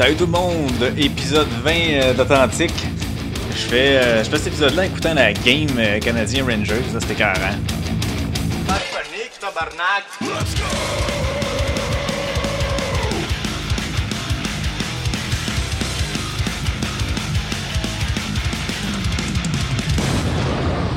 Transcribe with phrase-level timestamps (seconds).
[0.00, 2.72] Salut tout le monde, épisode 20 euh, d'Authentique.
[3.50, 7.16] Je fais, euh, je fais cet épisode-là écoutant la game euh, canadien Rangers, ça c'était
[7.16, 7.50] carré.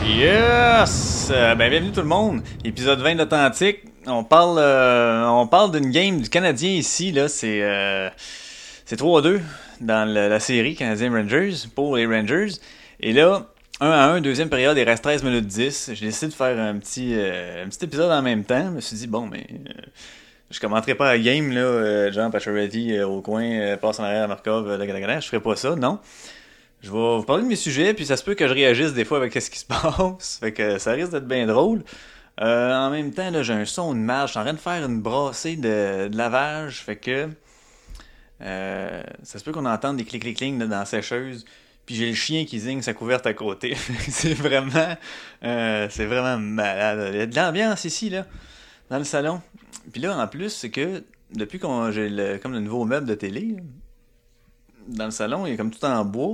[0.07, 1.29] Yes!
[1.29, 3.79] Ben bienvenue tout le monde, épisode 20 d'Authentique.
[4.05, 8.09] On parle, euh, on parle d'une game du Canadien ici, là, c'est euh,
[8.85, 9.41] c'est 3-2
[9.81, 12.51] dans la série Canadien Rangers pour les Rangers.
[12.99, 13.47] Et là,
[13.79, 15.91] 1 à 1, deuxième période, il reste 13 minutes 10.
[15.93, 18.65] J'ai décidé de faire un petit, euh, un petit épisode en même temps.
[18.67, 19.81] Je me suis dit, bon, mais euh,
[20.53, 24.03] je commenterai pas la game, là, euh, Jean Pacioretty euh, au coin, euh, passe en
[24.03, 25.19] arrière à Markov, euh, lagadagada.
[25.19, 25.99] je ferai pas ça, non.
[26.81, 29.03] Je vais vous parler de mes sujets, puis ça se peut que je réagisse des
[29.03, 30.37] fois avec ce qui se passe.
[30.39, 31.83] Fait que ça risque d'être bien drôle.
[32.39, 34.29] En même temps, là, j'ai un son de marge.
[34.29, 36.81] Je suis en train de faire une brassée de, de lavage.
[36.81, 37.29] Fait que
[38.43, 41.45] euh, ça se peut qu'on entende des clic-clic-clic là, dans la sécheuse.
[41.85, 43.75] Puis j'ai le chien qui zigne sa couverte à côté.
[44.09, 44.95] c'est vraiment
[45.43, 47.11] euh, c'est vraiment malade.
[47.13, 48.25] Il y a de l'ambiance ici, là,
[48.89, 49.41] dans le salon.
[49.91, 53.15] Puis là, en plus, c'est que depuis qu'on j'ai le, comme le nouveau meuble de
[53.15, 53.57] télé,
[54.87, 56.33] dans le salon, il est comme tout en bois.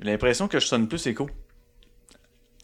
[0.00, 1.28] J'ai l'impression que je sonne plus écho.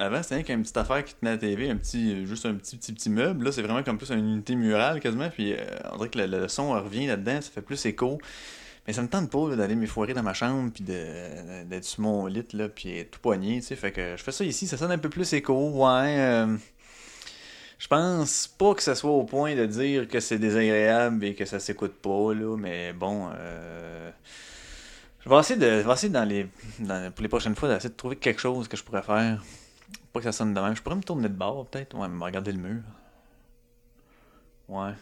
[0.00, 2.77] Avant, c'était qu'une petite affaire qui tenait à la TV, un petit, juste un petit,
[2.77, 3.44] petit, petit meuble.
[3.44, 5.28] Là, c'est vraiment comme plus une unité murale quasiment.
[5.28, 5.58] Puis euh,
[5.92, 8.18] on dirait que le, le son revient là-dedans, ça fait plus écho.
[8.86, 12.47] Mais ça me tente pas d'aller m'effoirer dans ma chambre, puis d'être sur mon lit,
[12.53, 13.77] là, puis tout poigné, tu sais.
[13.77, 16.17] Fait que je fais ça ici, ça sonne un peu plus écho, ouais.
[16.19, 16.56] euh,
[17.78, 21.45] je pense pas que ça soit au point de dire que c'est désagréable et que
[21.45, 24.11] ça s'écoute pas, là, mais bon, euh,
[25.20, 26.45] je vais essayer de, je vais essayer dans les,
[27.11, 29.42] pour les prochaines fois d'essayer de trouver quelque chose que je pourrais faire.
[30.12, 30.75] Pas que ça sonne de même.
[30.75, 32.83] Je pourrais me tourner de bord, peut-être, ouais, me regarder le mur.
[34.69, 34.92] Ouais.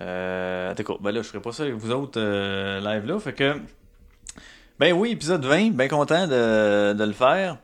[0.00, 3.32] Euh, d'accord, ben là, je ferai pas ça avec vous autres euh, live là, fait
[3.32, 3.60] que.
[4.78, 7.58] Ben oui, épisode 20, bien content de, le faire.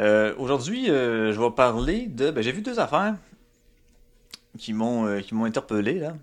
[0.00, 2.30] Euh, Aujourd'hui, euh, je vais parler de.
[2.30, 3.14] Ben, j'ai vu deux affaires
[4.58, 6.14] qui m'ont qui m'ont interpellé là.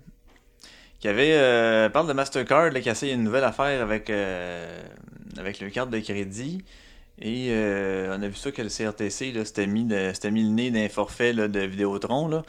[1.00, 4.10] Qui avait parle de Mastercard là, qui a essayé une nouvelle affaire avec
[5.38, 6.64] avec le carte de crédit.
[7.20, 10.88] Et euh, on a vu ça que le CRTC s'était mis, mis le nez d'un
[10.88, 12.28] forfait de Vidéotron.
[12.28, 12.42] Là.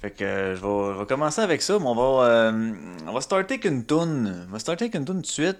[0.00, 2.72] Fait que euh, je, vais, commencer avec ça, mais on va, euh,
[3.06, 4.46] on va starter avec une toune.
[4.48, 5.58] On va starter avec une toune tout de suite.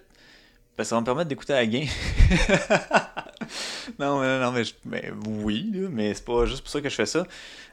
[0.76, 1.84] Parce que ça va me permettre d'écouter la game.
[3.98, 4.52] non, mais, non,
[4.86, 7.26] mais, oui, mais c'est pas juste pour ça que je fais ça.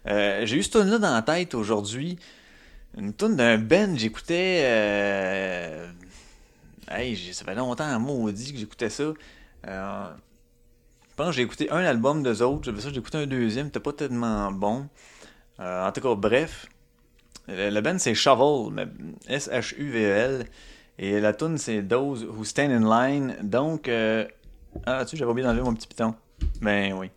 [0.08, 2.20] Euh, j'ai eu cette tune là dans la tête aujourd'hui.
[2.98, 4.64] Une tune d'un band, j'écoutais.
[6.90, 9.14] Hey, ça fait longtemps, maudit, que j'écoutais ça.
[9.64, 12.66] Je pense que j'ai écouté un album d'eux autres.
[12.66, 14.90] J'avais ça, j'ai écouté un deuxième, c'était pas tellement bon.
[15.60, 16.68] Euh, en tout cas, bref.
[17.48, 18.88] Le, le c'est Shovel, mais
[19.28, 20.46] S-H-U-V-E-L.
[21.00, 23.38] Et la tune c'est Those Who Stand in Line.
[23.42, 24.26] Donc, euh...
[24.86, 26.16] ah, tu j'avais oublié d'enlever mon petit piton.
[26.62, 27.10] Ben oui.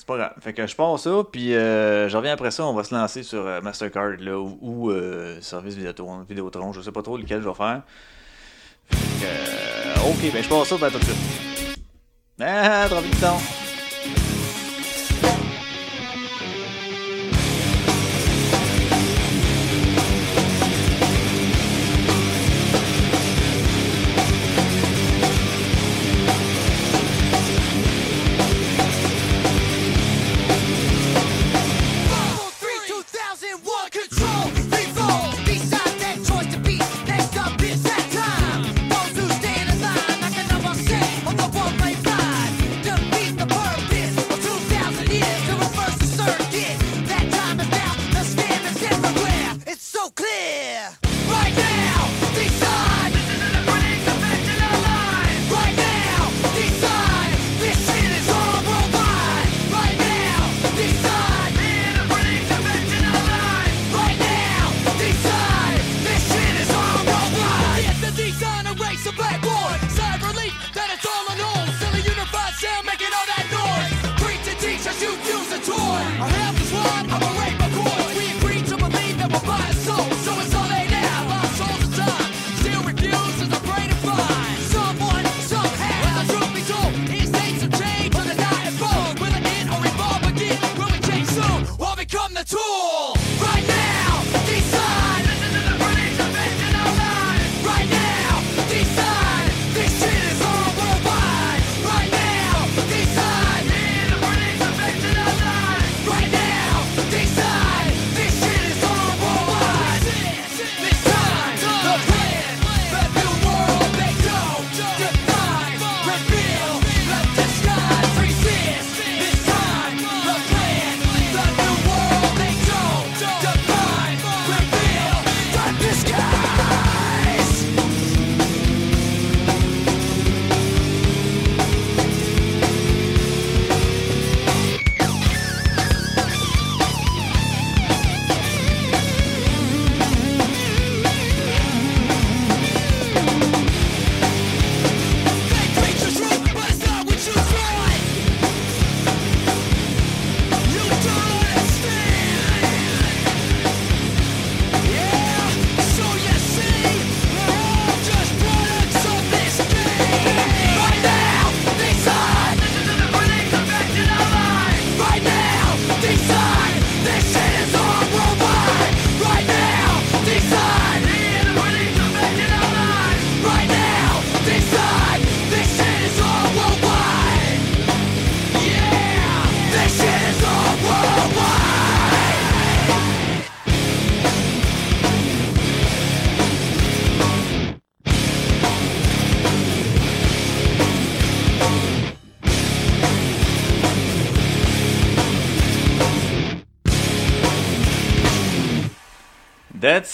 [0.00, 0.32] C'est pas grave.
[0.40, 3.22] Fait que je pars ça, puis euh, je reviens après ça, on va se lancer
[3.22, 7.48] sur euh, Mastercard, là, ou, euh, Service Vidéotron, Vidéotron, je sais pas trop lequel je
[7.48, 7.82] vais faire.
[8.88, 11.76] Fait que, ok, ben je pars ça, ben tout de suite.
[12.40, 13.22] Ah, trop vite,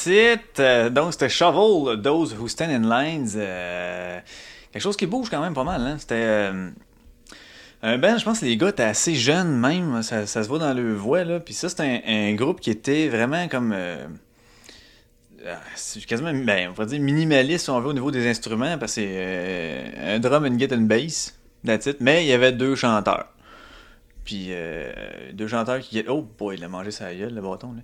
[0.09, 3.31] Euh, donc, c'était Shovel, Those Who Stand in Lines.
[3.37, 4.21] Euh,
[4.73, 5.81] quelque chose qui bouge quand même pas mal.
[5.83, 5.97] Hein?
[5.99, 6.15] C'était.
[6.17, 6.71] euh,
[7.83, 10.03] un band, je pense que les gars étaient assez jeunes même.
[10.03, 11.25] Ça, ça se voit dans leur voix.
[11.25, 11.41] Là.
[11.41, 13.75] Puis ça, c'était un, groupe qui était vraiment comme.
[15.47, 15.61] ah,
[16.07, 19.03] quasiment, ben, on va dire minimaliste si on veut au niveau des instruments, parce que
[19.03, 21.99] c'est un drum, une guitare, une bass, that's it.
[22.01, 23.29] Mais il y avait deux chanteurs.
[24.25, 24.51] Puis
[25.35, 26.03] deux chanteurs qui...
[26.09, 27.75] Oh boy, il a mangé sa gueule, le bâton.
[27.75, 27.83] Là.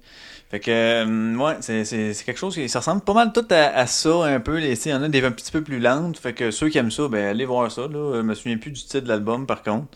[0.52, 2.66] Fait que, euh, ouais, c'est, quelque chose qui...
[2.66, 4.60] Ressemble pas mal tout à, ça, un peu.
[4.60, 6.18] Il y en a des un petit peu plus lentes.
[6.18, 7.88] Fait que ceux qui aiment ça, ben allez voir ça.
[7.88, 8.16] Là.
[8.16, 9.86] Je me souviens plus du titre de l'album, par contre.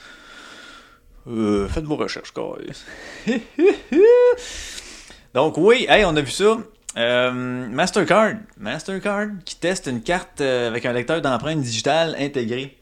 [1.29, 2.85] Euh, faites vos recherches, guys.
[5.35, 6.57] Donc oui, hey, on a vu ça.
[6.97, 8.37] Euh, Mastercard.
[8.57, 12.79] Mastercard qui teste une carte euh, avec un lecteur d'empreintes digitales intégré.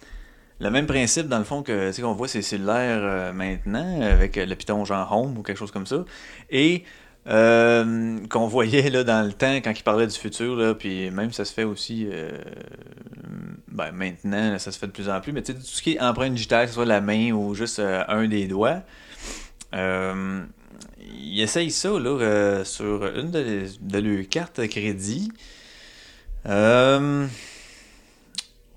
[0.60, 4.46] Le même principe, dans le fond, que qu'on voit ces cellulaires euh, maintenant, avec euh,
[4.46, 6.04] le piton genre Home ou quelque chose comme ça.
[6.48, 6.84] Et
[7.26, 11.32] euh, qu'on voyait là, dans le temps quand il parlait du futur, là, puis même
[11.32, 12.32] ça se fait aussi euh,
[13.68, 16.34] ben, maintenant, ça se fait de plus en plus, mais tout ce qui est empreinte
[16.34, 18.82] digitale, que ce soit la main ou juste euh, un des doigts,
[19.72, 25.32] il essaye ça là, sur une de, de leurs cartes crédit.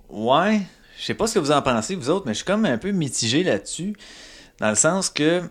[0.10, 0.62] Ouais,
[0.98, 2.78] je sais pas ce que vous en pensez, vous autres, mais je suis comme un
[2.78, 3.94] peu mitigé là-dessus.
[4.60, 5.44] Dans le sens que.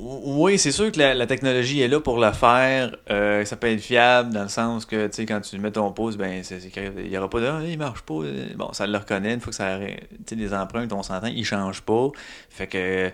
[0.00, 2.96] Oui, c'est sûr que la, technologie est là pour le faire.
[3.10, 5.92] euh, ça peut être fiable dans le sens que, tu sais, quand tu mets ton
[5.92, 8.14] pouce, ben, c'est, c'est qu'il y aura pas de, ah, il marche pas.
[8.14, 9.34] euh, Bon, ça le reconnaît.
[9.34, 9.78] Une fois que ça.
[9.78, 9.94] Tu
[10.26, 12.08] sais, les empreintes, on s'entend, ils changent pas.
[12.50, 13.10] Fait que,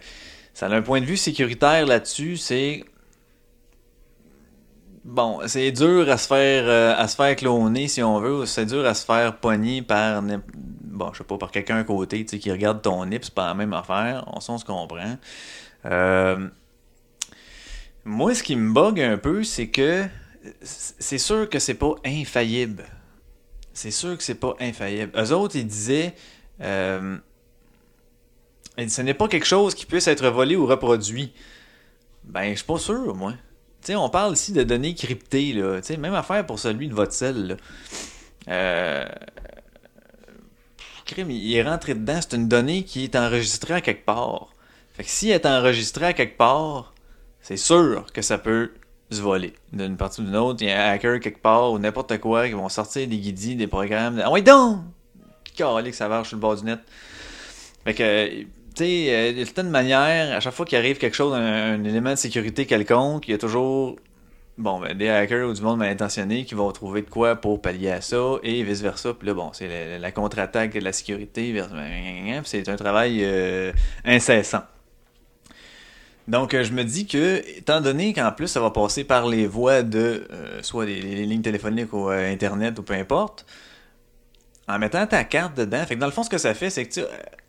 [0.53, 2.85] ça a un point de vue sécuritaire là-dessus, c'est.
[5.05, 8.65] Bon, c'est dur à se faire euh, à se faire cloner si on veut, c'est
[8.65, 12.31] dur à se faire pogner par bon, je sais pas par quelqu'un à côté, tu
[12.31, 15.17] sais qui regarde ton nip, c'est pas la même affaire, on s'en se comprend.
[15.87, 16.49] Euh,
[18.05, 20.05] moi ce qui me bug un peu, c'est que
[20.63, 22.85] c'est sûr que c'est pas infaillible.
[23.73, 25.13] C'est sûr que c'est pas infaillible.
[25.19, 26.15] Eux autres, ils disaient
[26.61, 27.17] euh,
[28.77, 31.33] ce n'est pas quelque chose qui puisse être volé ou reproduit.
[32.25, 33.33] Ben, je suis pas sûr, moi.
[33.83, 35.81] Tu sais, on parle ici de données cryptées, là.
[35.81, 37.57] Tu sais, même affaire pour celui de votre là.
[38.49, 39.05] Euh...
[41.05, 44.49] Crime, il est rentré dedans, c'est une donnée qui est enregistrée à quelque part.
[44.95, 46.94] Fait que si elle est enregistrée à quelque part,
[47.45, 48.71] c'est sûr que ça peut
[49.11, 50.63] se voler d'une partie ou d'une autre.
[50.63, 53.55] Il y a un hacker quelque part ou n'importe quoi qui vont sortir des guidis,
[53.55, 54.21] des programmes.
[54.25, 54.79] Ah ouais, donc!
[55.55, 56.81] Calé que ça marche sur le bord du net.
[57.85, 58.47] Fait que, tu
[58.77, 62.17] sais, euh, de certaine manière, à chaque fois qu'il arrive quelque chose, un, élément de
[62.17, 63.97] sécurité quelconque, il y a toujours
[64.57, 67.61] bon, ben, des hackers ou du monde mal intentionné qui vont trouver de quoi pour
[67.61, 69.13] pallier à ça et vice versa.
[69.13, 71.55] Puis là, bon, c'est la, contre-attaque de la sécurité.
[72.45, 73.71] C'est un travail euh,
[74.07, 74.63] incessant.
[76.27, 79.47] Donc, euh, je me dis que, étant donné qu'en plus, ça va passer par les
[79.47, 83.45] voies de euh, soit les, lignes téléphoniques ou euh, Internet ou peu importe,
[84.67, 86.87] en mettant ta carte dedans, fait que dans le fond, ce que ça fait, c'est
[86.87, 87.01] que, tu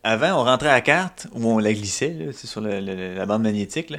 [0.03, 3.97] avant, on rentrait la carte ou on la glissait, là, sur la bande magnétique, là.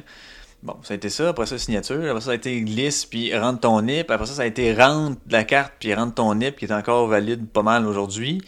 [0.63, 3.35] Bon, ça a été ça, après ça, signature, après ça, ça a été glisse, puis
[3.37, 6.57] rentre ton NIP, après ça, ça a été rentre la carte, puis rentre ton NIP,
[6.57, 8.41] qui est encore valide pas mal aujourd'hui.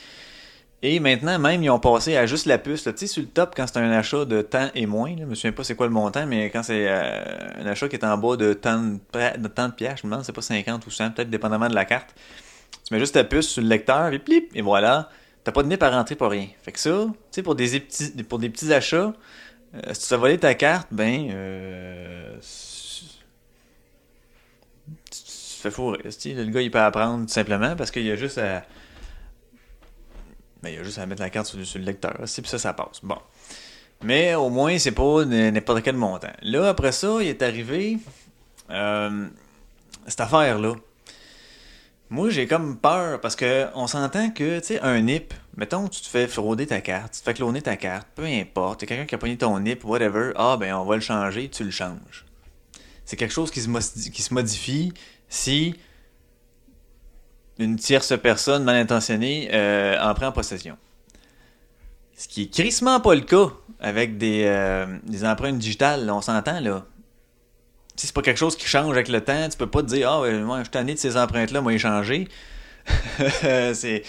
[0.82, 2.84] Et maintenant, même, ils ont passé à juste la puce.
[2.84, 5.26] Tu sais, sur le top, quand c'est un achat de temps et moins, là, je
[5.26, 8.06] me souviens pas c'est quoi le montant, mais quand c'est euh, un achat qui est
[8.06, 10.90] en bas de tant de, de, de piastres, je me demande, c'est pas 50 ou
[10.90, 12.16] 100, peut-être dépendamment de la carte.
[12.86, 15.10] Tu mets juste ta puce sur le lecteur, et plip, et voilà.
[15.44, 16.48] T'as pas de NIP à rentrer pour rien.
[16.62, 19.14] Fait que ça, tu sais, pour des petits, pour des petits achats,
[19.76, 22.38] euh, si tu as volé ta carte, ben, euh,
[25.12, 26.00] tu te fais fourrer.
[26.04, 28.64] Le gars, il peut apprendre simplement parce qu'il y a juste à.
[30.62, 32.20] Ben, il y a juste à mettre la carte sur, le lecteur.
[32.22, 33.00] aussi, Puis ça, ça passe.
[33.04, 33.18] Bon.
[34.04, 36.32] Mais au moins, c'est pas n'importe quel montant.
[36.42, 37.98] Là, après ça, il est arrivé
[38.70, 39.28] euh,
[40.08, 40.76] cette affaire-là.
[42.10, 46.02] Moi, j'ai comme peur parce que on s'entend que, tu sais, un NIP, mettons tu
[46.02, 49.14] te fais frauder ta carte, tu te fais cloner ta carte, peu importe, quelqu'un qui
[49.14, 52.26] a pogné ton NIP, whatever, ah ben on va le changer, tu le changes.
[53.06, 54.92] C'est quelque chose qui se modifie
[55.28, 55.76] si
[57.60, 60.78] une tierce personne mal intentionnée euh, en prend possession.
[62.18, 64.86] Ce qui est crissement pas le cas avec des, euh,
[65.24, 66.86] empreintes digitales, on s'entend là.
[67.96, 69.48] Sais, c'est pas quelque chose qui change avec le temps.
[69.50, 71.80] Tu peux pas te dire, ah, moi, je suis tanné de ces empreintes-là, moi, les
[71.80, 72.28] changer.
[73.74, 74.04] c'est,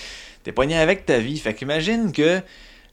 [0.44, 1.38] t'es pogné avec ta vie.
[1.38, 2.40] Fait qu'imagine que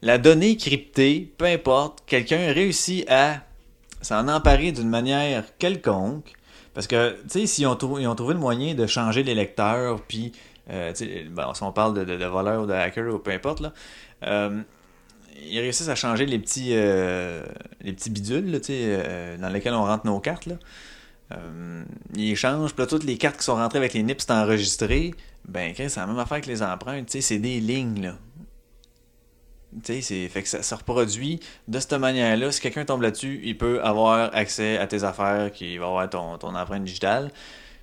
[0.02, 3.42] la donnée cryptée, peu importe, quelqu'un réussit à
[4.02, 6.34] s'en emparer d'une manière quelconque.
[6.78, 10.00] Parce que, tu sais, s'ils ont, ils ont trouvé le moyen de changer les lecteurs,
[10.00, 10.32] puis,
[10.70, 10.94] euh,
[11.32, 13.74] bon, si on parle de, de, voleurs ou de hackers ou peu importe, là,
[14.28, 14.62] euh,
[15.44, 17.44] ils réussissent à changer les petits, euh,
[17.82, 20.58] les petits bidules, là, euh, dans lesquels on rentre nos cartes, là.
[21.32, 21.84] Euh,
[22.16, 25.16] ils échangent, puis toutes les cartes qui sont rentrées avec les nips enregistrées.
[25.48, 28.18] Ben, c'est la même affaire que les empreintes, tu sais, c'est des lignes, là.
[29.84, 32.52] C'est fait que ça se reproduit de cette manière-là.
[32.52, 36.38] Si quelqu'un tombe là-dessus, il peut avoir accès à tes affaires, qui va avoir ton,
[36.38, 37.32] ton empreinte digitale.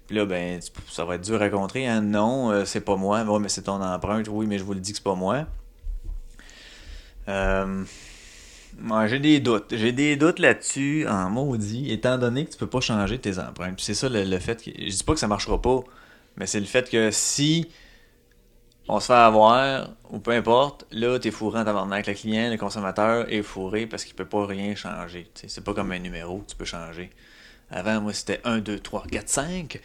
[0.07, 0.61] Puis là, ben,
[0.91, 1.87] ça va être dur à contrer.
[1.87, 2.03] Hein?
[2.03, 3.23] Non, euh, c'est pas moi.
[3.23, 4.29] Ouais, mais c'est ton empreinte.
[4.29, 5.47] Oui, mais je vous le dis que c'est pas moi.
[7.29, 7.85] Euh,
[9.07, 9.75] j'ai des doutes.
[9.75, 13.81] J'ai des doutes là-dessus, en maudit, étant donné que tu peux pas changer tes empreintes.
[13.81, 14.71] C'est ça le, le fait que.
[14.77, 15.81] Je dis pas que ça marchera pas,
[16.37, 17.69] mais c'est le fait que si
[18.89, 22.07] on se fait avoir, ou peu importe, là, t'es fourré en tabarnak.
[22.07, 25.31] Le client, le consommateur est fourré parce qu'il peut pas rien changer.
[25.35, 27.11] C'est pas comme un numéro tu peux changer.
[27.71, 29.81] Avant, moi, c'était 1, 2, 3, 4, 5.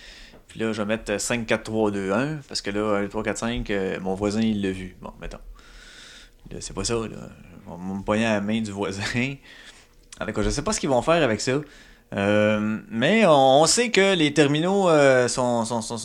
[0.48, 2.38] Puis là, je vais mettre 5, 4, 3, 2, 1.
[2.48, 4.98] Parce que là, 1, 2, 3, 4, 5, euh, mon voisin, il l'a vu.
[5.01, 5.39] Bon, mettons.
[6.60, 7.29] C'est pas ça, là.
[7.68, 9.03] On me pogner à la main du voisin.
[10.20, 11.53] Cas, je sais pas ce qu'ils vont faire avec ça.
[12.16, 15.98] Euh, mais on, sait que les terminaux euh, sont, sont, sont,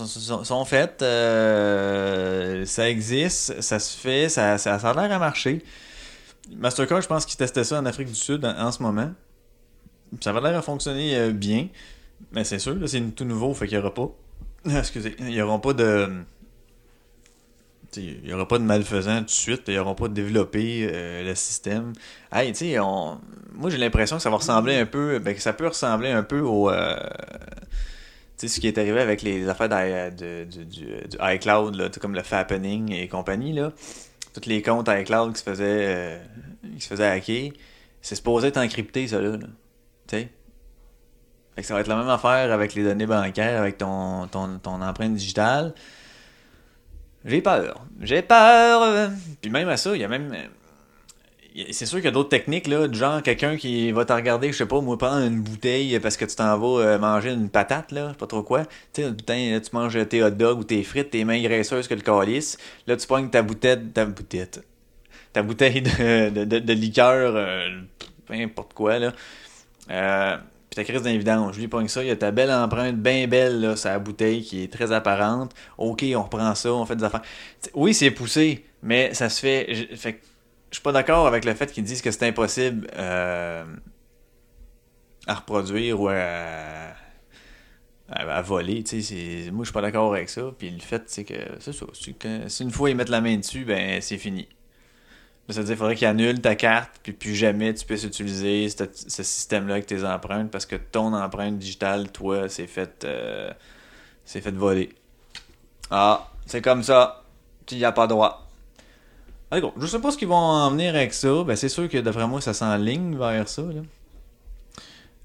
[0.44, 1.00] sont, faits.
[1.00, 5.62] euh, ça existe, ça se fait, ça, ça, a l'air à marcher.
[6.56, 9.12] Mastercard, je pense qu'ils testaient ça en Afrique du Sud en, ce moment.
[10.20, 11.68] Ça va l'air à fonctionner bien.
[12.32, 14.10] Mais c'est sûr, c'est tout nouveau, fait qu'il n'y aura pas.
[14.78, 16.10] Excusez, il n'y aura pas de.
[17.96, 21.34] Il n'y aura pas de malfaisants tout de suite, ils n'auront pas développé euh, le
[21.34, 21.92] système.
[22.32, 23.18] On...
[23.52, 26.22] moi j'ai l'impression que ça va ressembler un peu, ben, que ça peut ressembler un
[26.22, 26.70] peu au.
[26.70, 26.96] euh,
[28.36, 30.86] ce qui est arrivé avec les affaires de- du,
[31.20, 33.58] iCloud, comme le Fappening et compagnie.
[34.34, 36.18] Tous les comptes iCloud qui se faisaient, euh,
[36.78, 37.52] se faisaient hacker,
[38.02, 39.38] c'est supposé être encrypté, ça, là.
[40.08, 40.28] Tu
[41.62, 45.72] ça va être la même affaire avec les données bancaires, avec ton empreinte digitale.
[47.24, 47.80] J'ai peur.
[48.00, 49.10] J'ai peur.
[49.40, 50.32] Puis même à ça, il y a même.
[51.70, 54.50] C'est sûr qu'il y a d'autres techniques, là, du genre quelqu'un qui va te regarder,
[54.50, 57.48] je sais pas, moi, prendre une bouteille parce que tu t'en vas euh, manger une
[57.48, 58.64] patate, là, pas trop quoi.
[58.92, 61.94] Tu sais, putain, tu manges tes hot dogs ou tes frites, tes mains graisseuses que
[61.94, 62.58] le calice.
[62.88, 64.48] Là, tu pognes ta bouteille, ta bouteille,
[65.32, 67.68] ta bouteille de, de liqueur, euh,
[68.26, 69.12] peu importe quoi, là.
[69.90, 70.36] Euh,
[70.74, 73.28] puis ta crise d'invidence, je lui pogne ça, il y a ta belle empreinte, bien
[73.28, 75.52] belle, là, la bouteille qui est très apparente.
[75.78, 77.22] Ok, on reprend ça, on fait des affaires.
[77.74, 79.72] Oui, c'est poussé, mais ça se fait.
[79.72, 80.20] je- fait
[80.72, 83.64] suis pas d'accord avec le fait qu'ils disent que c'est impossible euh,
[85.28, 86.94] à reproduire ou à,
[88.08, 88.82] à, voler.
[89.52, 90.52] Moi, je suis pas d'accord avec ça.
[90.58, 91.86] Puis le fait, c'est que c'est ça.
[91.94, 94.48] c'est une fois ils mettent la main dessus, ben c'est fini.
[95.50, 98.66] Ça veut dire qu'il faudrait qu'ils annulent ta carte, puis plus jamais tu puisses utiliser
[98.70, 103.52] ce, système-là avec tes empreintes, parce que ton empreinte digitale, toi, c'est fait, euh,
[104.24, 104.90] c'est fait voler.
[105.90, 107.24] Ah, c'est comme ça.
[107.66, 108.48] Tu n'y as pas droit.
[109.50, 111.44] Allez, je sais pas ce qu'ils vont en venir avec ça.
[111.44, 113.62] Ben, c'est sûr que d'après moi, ça s'enligne vers ça.
[113.62, 113.82] Là.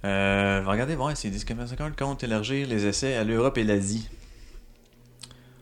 [0.05, 1.45] Euh, regardez voir s'ils disent
[1.97, 4.07] compte élargir les essais à l'Europe et l'Asie.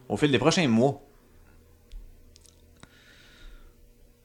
[0.10, 1.02] Au fil des prochains mois.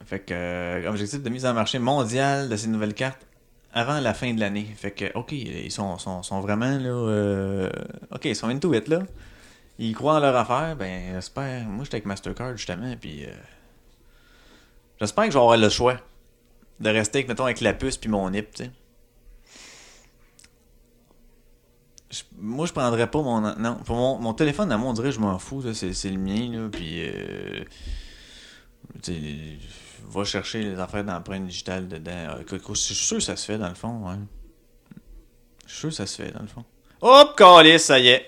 [0.04, 3.26] Fait que, euh, objectif de mise en marché mondial de ces nouvelles cartes
[3.72, 4.66] avant la fin de l'année.
[4.76, 6.88] Fait que, ok, ils sont, sont, sont vraiment là.
[6.90, 7.70] euh,
[8.10, 9.00] ok, ils sont into it là.
[9.78, 10.76] Ils croient en leur affaire.
[10.76, 11.64] Ben, j'espère.
[11.66, 13.24] Moi, j'étais avec Mastercard justement, puis.
[13.24, 13.32] euh,
[15.00, 15.96] j'espère que je vais avoir le choix
[16.80, 18.70] de rester, avec, mettons, avec la puce puis mon NIP, tu sais.
[22.36, 23.40] Moi, je prendrais pas mon.
[23.56, 25.62] Non, pour mon, mon téléphone, à moi, on dirait je m'en fous.
[25.72, 26.68] C'est le mien, là.
[26.70, 27.08] Puis.
[27.08, 27.64] Euh,
[30.08, 32.12] va chercher les affaires d'empreinte digitale dedans.
[32.12, 34.08] Euh, Je suis sûr que ça se fait, dans le fond.
[34.08, 34.16] Ouais.
[35.66, 36.64] Je suis sûr que ça se fait, dans le fond.
[37.00, 38.26] Hop, calice, ça y est.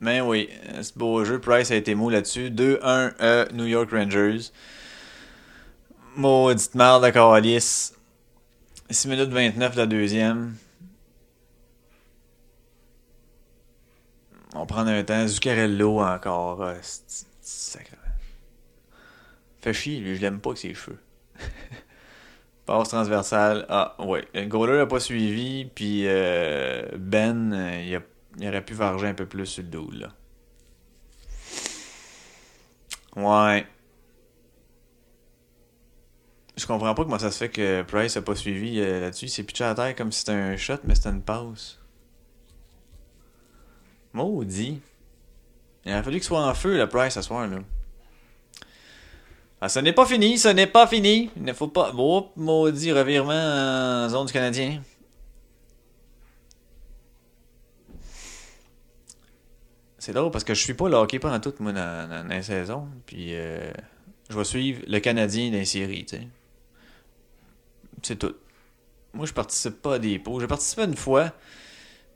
[0.00, 1.40] Ben oui, euh, ce beau jeu.
[1.40, 2.50] Price a été mou là-dessus.
[2.50, 4.50] 2-1 euh, New York Rangers.
[6.16, 7.94] Maudite merde de calice.
[8.90, 10.54] 6 minutes 29 la deuxième.
[14.54, 15.26] On prend un temps.
[15.26, 16.62] Zuccarello encore.
[16.62, 17.96] euh, c'est- c'est sacré.
[19.60, 20.98] Fait chier, lui, je l'aime pas avec ses cheveux.
[22.66, 23.64] Passe transversale.
[23.68, 24.26] Ah, ouais.
[24.34, 28.00] Le goaler n'a pas suivi, puis euh, Ben, euh, il, a-
[28.38, 30.08] il aurait pu varger un peu plus sur le dos, là.
[33.16, 33.66] Ouais.
[36.56, 39.26] Je comprends pas comment ça se fait que Price a pas suivi euh, là-dessus.
[39.26, 41.78] Il s'est pitché à terre comme si c'était un shot, mais c'était une passe.
[44.12, 44.80] Maudit.
[45.84, 47.58] Il aurait fallu qu'il soit en feu, le Price, ce soir, là.
[49.66, 51.28] Ah, ce n'est pas fini, ce n'est pas fini.
[51.36, 51.92] Il ne faut pas.
[51.98, 54.80] Oh, maudit revirement en zone du Canadien.
[59.98, 61.72] C'est drôle parce que je suis pas le hockey pendant toute moi
[62.42, 62.86] saison.
[63.06, 63.72] Puis euh,
[64.30, 66.28] je vais suivre le Canadien dans tu sais.
[68.04, 68.36] C'est tout.
[69.14, 70.38] Moi je participe pas à des pots.
[70.38, 71.32] J'ai participé une fois.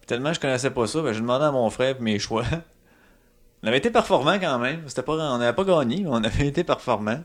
[0.06, 2.44] Tellement je connaissais pas ça, ben, j'ai demandé à mon frère mes choix.
[3.62, 4.82] On avait été performant quand même.
[4.86, 7.20] C'était pas, on n'avait pas gagné, mais on avait été performant.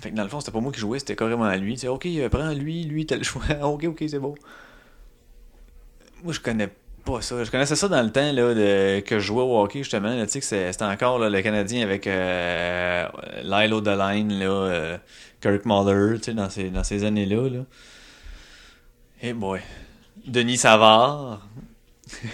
[0.00, 1.78] Fait que dans le fond, c'était pas moi qui jouais, c'était carrément à lui.
[1.78, 3.42] C'est ok, euh, prends lui, lui, t'as le choix.
[3.62, 4.34] ok, ok, c'est beau.
[6.24, 6.70] Moi, je connais
[7.04, 7.44] pas ça.
[7.44, 10.12] Je connaissais ça dans le temps là, de, que je jouais au hockey, justement.
[10.24, 13.06] Tu sais, que c'était encore le Canadien avec euh,
[13.42, 14.98] Lyle O'Deline, là, euh,
[15.40, 17.48] Kirk Muller, tu sais, dans ces, dans ces années-là.
[17.48, 17.60] Là.
[19.20, 19.60] Hey boy.
[20.26, 21.46] Denis Savard.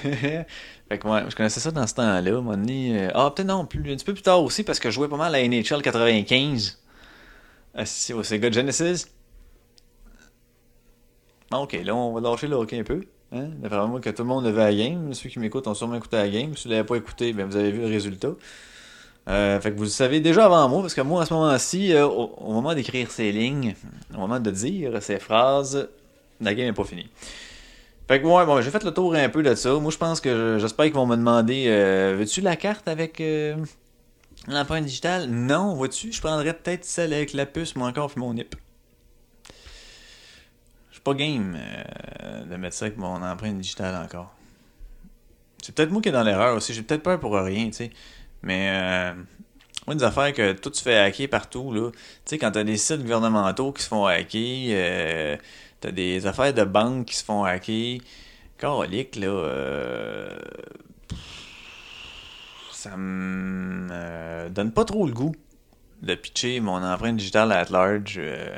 [0.89, 2.37] fait que ouais, je connaissais ça dans ce temps-là.
[2.37, 4.91] à un euh, Ah, peut-être non, plus, un petit peu plus tard aussi, parce que
[4.91, 6.79] je jouais pas mal à la NHL 95.
[7.75, 9.07] Ah, si, au Sega Genesis.
[11.53, 13.05] Ok, là, on va lâcher le hockey un peu.
[13.33, 13.49] Hein?
[13.59, 15.13] D'après moi, que tout le monde avait la game.
[15.13, 16.57] Ceux qui m'écoutent ont sûrement écouté la game.
[16.57, 18.33] Si vous l'avez pas écouté, ben, vous avez vu le résultat.
[19.29, 21.93] Euh, fait que vous le savez déjà avant moi, parce que moi, à ce moment-ci,
[21.93, 23.75] euh, au, au moment d'écrire ces lignes,
[24.15, 25.89] au moment de dire ces phrases,
[26.41, 27.11] la game n'est pas finie.
[28.09, 29.75] Fait que ouais, bon, j'ai fait le tour un peu de ça.
[29.75, 33.21] Moi, je pense que je- j'espère qu'ils vont me demander euh, veux-tu la carte avec
[33.21, 33.55] euh,
[34.47, 35.29] l'empreinte digitale?
[35.29, 38.55] Non, vois-tu, je prendrais peut-être celle avec la puce, moi encore, puis mon nip.
[40.89, 44.35] Je suis pas game euh, de mettre ça avec mon empreinte digitale encore.
[45.63, 46.73] C'est peut-être moi qui est dans l'erreur aussi.
[46.73, 47.91] J'ai peut-être peur pour rien, tu sais.
[48.43, 49.13] Mais,
[49.87, 51.91] moi, des affaires que tout se fait hacker partout, là.
[51.91, 55.39] Tu sais, quand t'as des sites gouvernementaux qui se font hacker,
[55.81, 58.01] t'as des affaires de banques qui se font hacker.
[58.59, 59.27] Calique, là.
[59.29, 60.39] euh,
[62.73, 65.35] ça me euh, donne pas trop le goût
[66.03, 68.17] de pitcher mon empreinte digitale à large.
[68.19, 68.57] euh,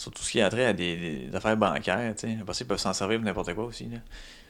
[0.00, 2.32] sur tout ce qui a trait à des, affaires bancaires, tu sais.
[2.32, 3.98] Ils peuvent s'en servir pour n'importe quoi aussi, là.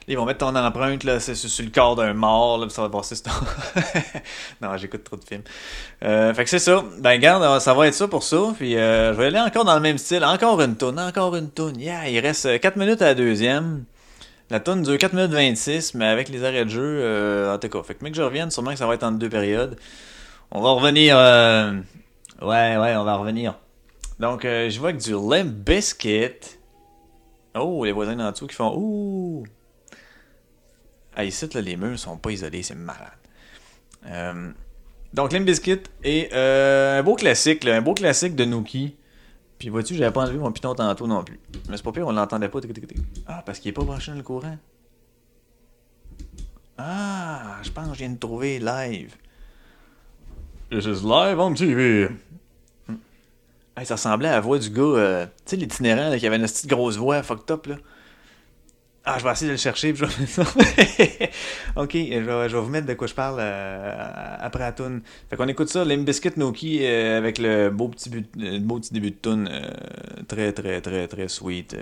[0.08, 2.82] Ils vont mettre ton empreinte là, c'est sur, sur le corps d'un mort, là, ça
[2.82, 3.30] va passer sur ton...
[4.62, 5.42] non, j'écoute trop de films.
[6.04, 6.82] Euh, fait que c'est ça.
[6.98, 8.52] Ben, regarde, ça va être ça pour ça.
[8.56, 10.24] Puis euh, je vais aller encore dans le même style.
[10.24, 11.78] Encore une toune, encore une toune.
[11.78, 13.84] Yeah, il reste euh, 4 minutes à la deuxième.
[14.48, 17.68] La toune dure 4 minutes 26, mais avec les arrêts de jeu, euh, en tout
[17.68, 17.82] cas.
[17.84, 19.76] Fait que, mec, que je revienne, sûrement que ça va être en deux périodes.
[20.50, 21.14] On va revenir...
[21.16, 21.72] euh,
[22.42, 23.54] Ouais, ouais, on va revenir.
[24.18, 26.58] Donc, euh, je vois que du Limp Biscuit.
[27.54, 29.44] Oh, les voisins d'en dessous qui font Ouh!
[31.24, 33.08] Ici, là, les murs sont pas isolés, c'est malade.
[34.06, 34.52] Euh,
[35.12, 38.96] donc, Limp Bizkit est euh, un beau classique, là, un beau classique de Nookie.
[39.58, 41.38] Puis vois-tu, j'avais pas enlevé mon piton tantôt non plus.
[41.68, 42.60] Mais c'est pas pire, on l'entendait pas.
[43.26, 44.56] Ah, parce qu'il est pas branché dans le courant.
[46.78, 49.14] Ah, je pense que je viens de trouver live.
[50.70, 52.08] This is live on TV.
[53.76, 56.42] Hey, ça ressemblait à la voix du gars, euh, tu sais, l'itinérant qui avait une
[56.42, 57.76] petite grosse voix fucked up là.
[59.12, 61.30] Ah, je vais essayer de le chercher, puis je vais
[61.76, 65.00] ok, je vais, vous mettre de quoi je parle euh, après la tune.
[65.28, 68.92] Fait qu'on écoute ça, Limp Bizkit Noki euh, avec le beau petit, le beau petit
[68.92, 71.76] début de tune, euh, très très très très sweet.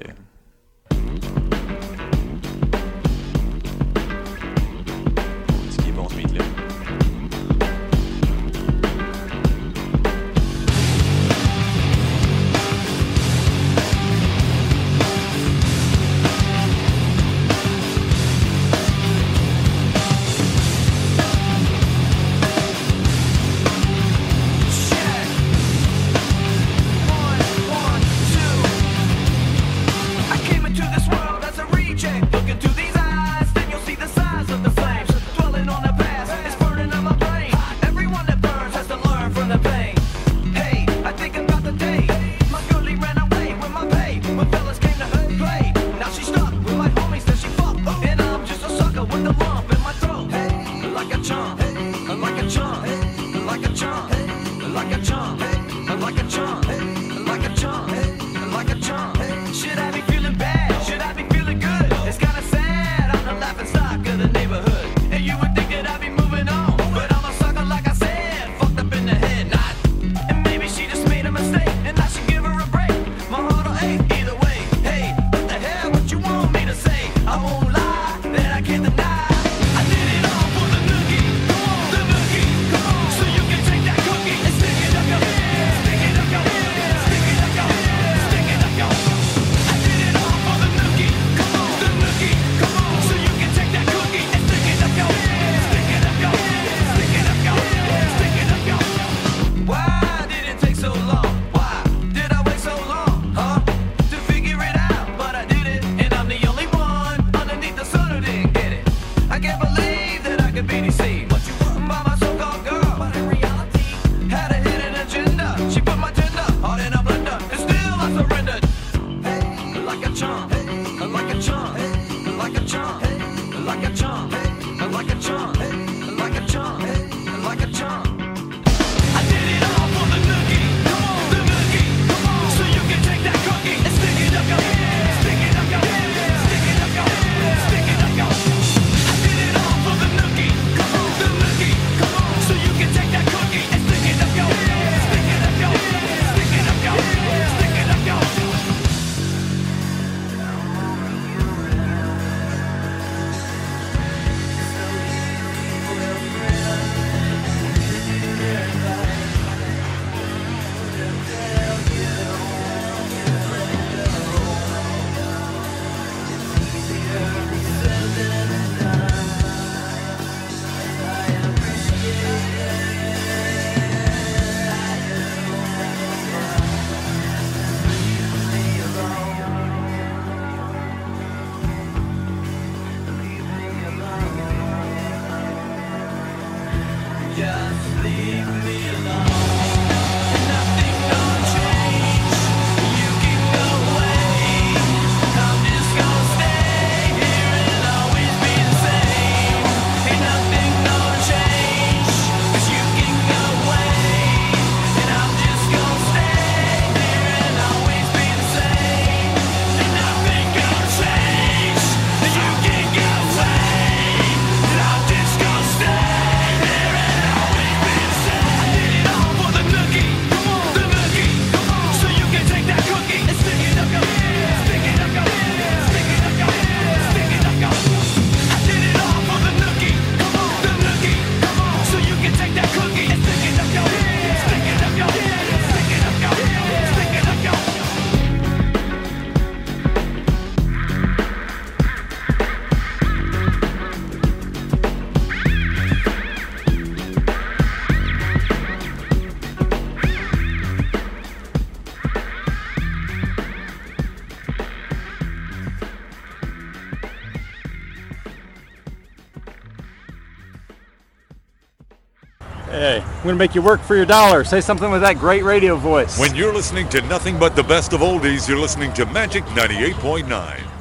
[262.69, 264.45] Going to make you work for your dollar.
[264.45, 266.19] Say something with that great radio voice.
[266.19, 270.79] When you're listening to nothing but the best of oldies, you're listening to Magic 98.9.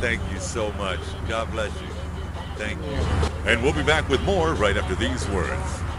[0.00, 1.00] Thank you so much.
[1.28, 1.88] God bless you.
[2.56, 3.50] Thank you.
[3.50, 5.80] And we'll be back with more right after these words.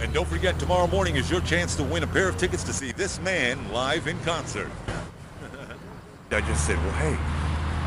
[0.00, 2.72] And don't forget, tomorrow morning is your chance to win a pair of tickets to
[2.72, 4.70] see this man live in concert.
[6.30, 7.18] I just said, well, hey,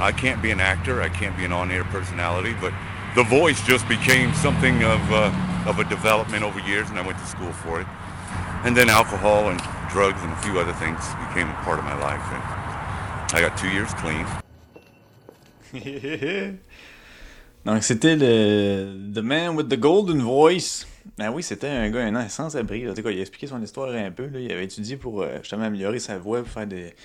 [0.04, 2.74] I can't be an actor, I can't be an on-air personality, but
[3.16, 5.32] the voice just became something of, uh,
[5.68, 7.88] of a development over years, and I went to school for it.
[8.64, 9.60] And then alcohol and
[9.92, 12.22] drugs and a few other things became a part of my life.
[12.32, 12.42] And
[13.34, 14.26] I got two years clean.
[17.66, 20.86] Donc, c'était le The Man with the Golden Voice.
[21.18, 22.84] Ben oui, c'était un gars, un an sans abri.
[22.84, 22.94] Là.
[23.02, 24.28] Quoi, il a expliqué son histoire un peu.
[24.28, 24.40] Là.
[24.40, 26.96] Il avait étudié pour euh, justement améliorer sa voix, pour faire des,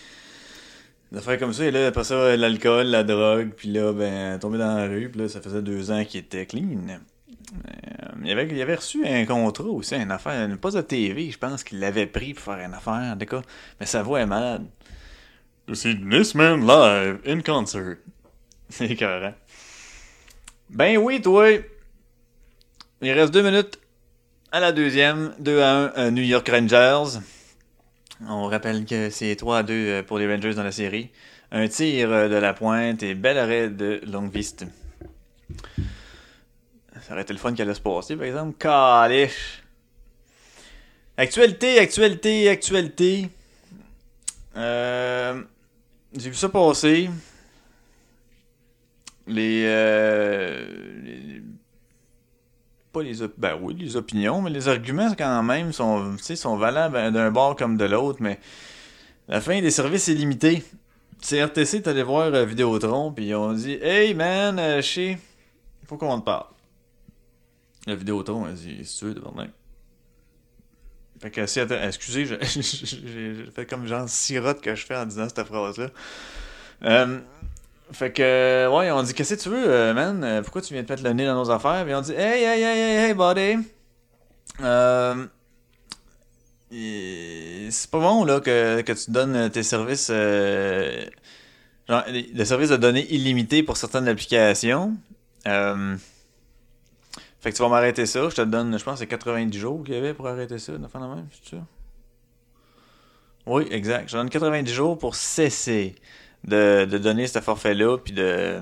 [1.12, 1.64] des affaires comme ça.
[1.64, 5.08] Et là, après ça, l'alcool, la drogue, puis là, ben, tombé dans la rue.
[5.08, 6.78] Puis là, ça faisait deux ans qu'il était clean.
[6.88, 11.30] Euh, il, avait, il avait reçu un contrat aussi, une affaire, une poste de TV,
[11.30, 13.42] je pense qu'il l'avait pris pour faire une affaire, en tout cas.
[13.78, 14.66] Mais sa voix est malade.
[15.72, 17.96] See this man live in concert.
[18.68, 19.34] C'est écœurant.
[20.70, 21.48] Ben oui, toi.
[23.02, 23.78] Il reste deux minutes
[24.52, 25.34] à la deuxième.
[25.38, 27.18] 2 à 1 euh, New York Rangers.
[28.26, 31.10] On rappelle que c'est 3 à 2 euh, pour les Rangers dans la série.
[31.52, 34.64] Un tir euh, de la pointe et bel arrêt de longue viste.
[37.02, 38.56] Ça aurait été le fun qu'elle allait se passer, par exemple.
[38.58, 39.62] Caliche.
[41.18, 43.28] Actualité, actualité, actualité.
[44.56, 45.42] Euh,
[46.16, 47.10] J'ai vu ça passer.
[49.26, 49.64] Les-
[53.02, 53.26] Les.
[53.38, 57.56] Ben oui, les opinions, mais les arguments, quand même, sont, tu sont valables d'un bord
[57.56, 58.38] comme de l'autre, mais.
[59.28, 60.62] La fin des services est limitée.
[61.20, 65.18] CRTC est allé voir euh, Vidéotron, puis ils ont dit Hey man, euh, chez.
[65.86, 66.46] Faut qu'on te parle.
[67.86, 69.50] Le Vidéotron a dit C'est sûr, tabarnak.
[71.20, 75.44] Fait que si, excusez, j'ai fait comme genre sirote que je fais en disant cette
[75.44, 75.88] phrase-là.
[76.84, 77.20] Euh,
[77.92, 80.22] fait que, ouais, ils ont dit Qu'est-ce que tu veux, euh, man?
[80.24, 81.86] Euh, Pourquoi tu viens de mettre le nez dans nos affaires?
[81.88, 83.66] Ils ont dit Hey, hey, hey, hey, hey, buddy.
[84.62, 85.26] Euh.
[86.72, 90.08] et C'est pas bon, là, que, que tu donnes tes services.
[90.10, 91.04] euh,
[91.88, 94.94] genre, le service de données illimité pour certaines applications.
[95.46, 95.96] Euh,
[97.40, 98.28] fait que tu vas m'arrêter ça.
[98.28, 100.72] Je te donne, je pense, c'est 90 jours qu'il y avait pour arrêter ça.
[100.72, 101.62] Une affaire de même, c'est ça?
[103.46, 104.08] Oui, exact.
[104.08, 105.94] Je te donne 90 jours pour cesser
[106.46, 108.60] de, donner ce forfait-là, puis de,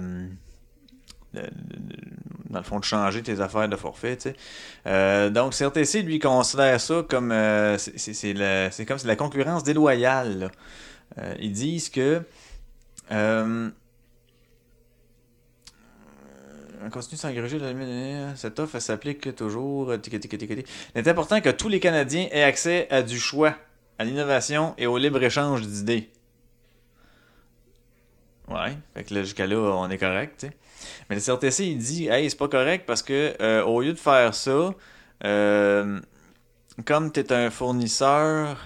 [2.50, 4.36] dans le fond, de changer tes affaires de forfait, tu sais.
[4.86, 10.50] Euh, donc, CRTC, lui, considère ça comme, euh, c'est- comme de la concurrence déloyale.
[11.18, 12.22] Euh, ils disent que,
[13.12, 13.70] euh,
[16.84, 17.58] on continue de s'engager
[18.36, 19.90] Cette offre elle s'applique toujours.
[19.90, 19.98] euh.
[20.06, 23.56] Il est important que tous les Canadiens aient accès à du choix,
[23.98, 26.10] à l'innovation et au libre-échange d'idées.
[28.48, 30.52] Ouais, fait que là, jusqu'à là, on est correct, tu sais.
[31.08, 33.98] Mais le CRTC, il dit, hey, c'est pas correct parce que euh, au lieu de
[33.98, 34.74] faire ça,
[35.24, 36.00] euh,
[36.84, 38.58] comme t'es un fournisseur.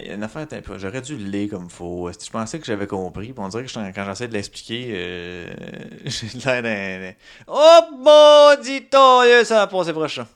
[0.00, 2.08] Il y a une affaire, j'aurais dû le lire comme faut.
[2.12, 5.54] Je pensais que j'avais compris, on dirait que quand j'essaie de l'expliquer, euh,
[6.04, 7.12] j'ai l'air d'un.
[7.48, 9.44] Oh, maudito!
[9.44, 10.26] Ça va passer prochain.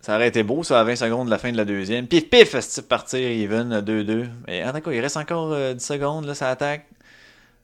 [0.00, 2.06] Ça aurait été beau, ça, à 20 secondes de la fin de la deuxième.
[2.06, 4.28] Pif, pif, c'est partir, even, 2-2.
[4.46, 6.86] Mais en il reste encore euh, 10 secondes, là, ça attaque.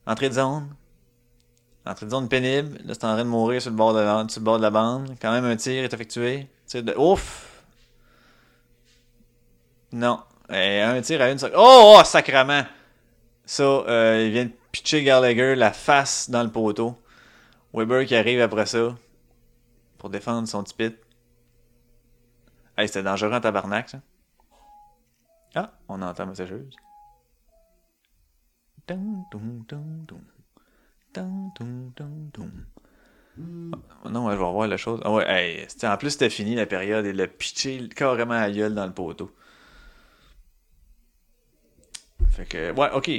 [0.06, 0.68] Entrée de zone.
[1.86, 2.78] Entrée de zone pénible.
[2.84, 4.62] Là, c'est en train de mourir sur le bord de la, sur le bord de
[4.62, 5.16] la bande.
[5.20, 6.46] Quand même, un tir est effectué.
[6.66, 6.94] Tir de...
[6.96, 7.62] Ouf!
[9.92, 10.20] Non.
[10.52, 11.56] Et un tir à une seconde.
[11.58, 12.64] Oh, oh, sacrement!
[13.46, 16.96] Ça, euh, il vient de pitcher Gallagher la face dans le poteau.
[17.72, 18.94] Weber qui arrive après ça
[19.96, 21.05] pour défendre son petit pit.
[22.76, 24.00] Hey, c'était dangereux en tabarnak, ça.
[25.54, 26.76] Ah, on entend ma sécheuse.
[34.04, 35.00] Ah, non, je vais revoir la chose.
[35.04, 38.74] Ah ouais, hey, en plus, c'était fini la période et le pitché carrément à gueule
[38.74, 39.30] dans le poteau.
[42.30, 43.10] Fait que, ouais, ok.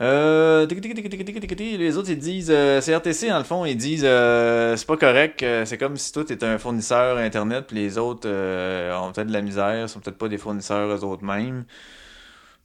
[0.00, 4.96] Euh, les autres ils disent euh, CRTC dans le fond ils disent euh, c'est pas
[4.96, 9.12] correct euh, c'est comme si toi t'es un fournisseur internet puis les autres euh, ont
[9.12, 11.64] peut-être de la misère sont peut-être pas des fournisseurs eux autres mêmes.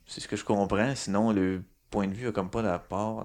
[0.07, 0.95] C'est ce que je comprends.
[0.95, 1.61] Sinon le
[1.91, 3.23] point de vue a comme pas d'apport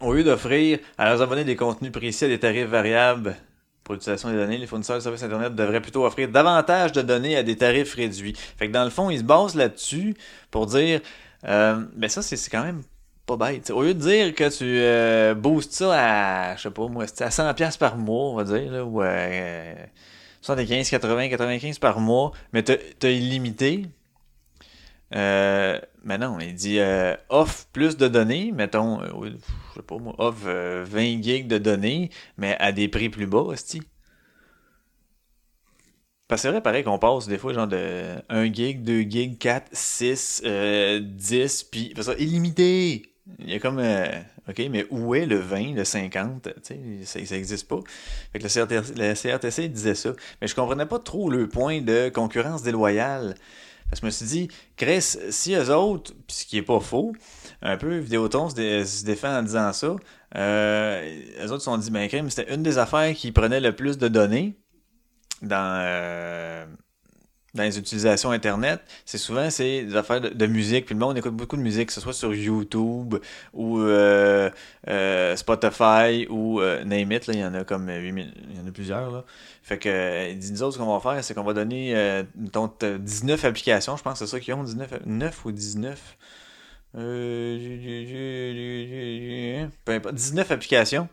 [0.00, 3.36] au lieu d'offrir à leurs abonnés des contenus précis à des tarifs variables
[3.84, 7.36] pour l'utilisation des données, les fournisseurs de services Internet devraient plutôt offrir davantage de données
[7.36, 8.34] à des tarifs réduits.
[8.56, 10.14] Fait que dans le fond, ils se basent là-dessus
[10.50, 11.00] pour dire,
[11.44, 12.82] euh, ben ça, c'est quand même
[13.26, 13.70] pas bête.
[13.70, 17.06] Au lieu de dire que tu euh, boostes ça à, je sais pas moi, à
[17.06, 19.74] 100$ par mois, on va dire, là, ou à euh,
[20.42, 23.86] 75, 80, 95 par mois, mais t'as t'as illimité.
[25.14, 29.30] Euh, mais non, il dit euh, offre plus de données, mettons, euh,
[29.70, 33.26] je sais pas moi, offre euh, 20 gigs de données, mais à des prix plus
[33.26, 33.82] bas, hostie.
[36.32, 39.36] Parce que c'est vrai, pareil, qu'on passe des fois genre de 1 gig, 2 gig,
[39.36, 43.02] 4, 6, euh, 10, puis ça, illimité.
[43.38, 44.06] Il y a comme, euh,
[44.48, 46.44] ok, mais où est le 20, le 50?
[46.44, 47.80] Tu sais, ça, ça existe pas.
[48.32, 50.14] Fait que le CRTC, disait ça.
[50.40, 53.34] Mais je comprenais pas trop le point de concurrence déloyale.
[53.90, 57.12] Parce que je me suis dit, Chris, si eux autres, ce qui est pas faux,
[57.60, 59.96] un peu Vidéoton se, se défend en disant ça,
[60.36, 63.76] euh, eux autres se sont dit, ben, crime, c'était une des affaires qui prenait le
[63.76, 64.56] plus de données
[65.42, 66.64] dans, euh,
[67.54, 71.18] dans les utilisations Internet, c'est souvent c'est des affaires de, de musique, puis le monde
[71.18, 73.16] écoute beaucoup de musique, que ce soit sur YouTube
[73.52, 74.48] ou euh,
[74.88, 78.60] euh, Spotify ou euh, Name It, là, il y en a comme 8000, il y
[78.60, 79.24] en a plusieurs là.
[79.62, 82.68] Fait que euh, nous autres, ce qu'on va faire, c'est qu'on va donner euh, mettons,
[82.68, 86.16] t- 19 applications, je pense que c'est ça qu'ils ont, 19, 9 ou 19.
[86.94, 87.58] Euh,
[89.84, 91.08] peu importe, 19 applications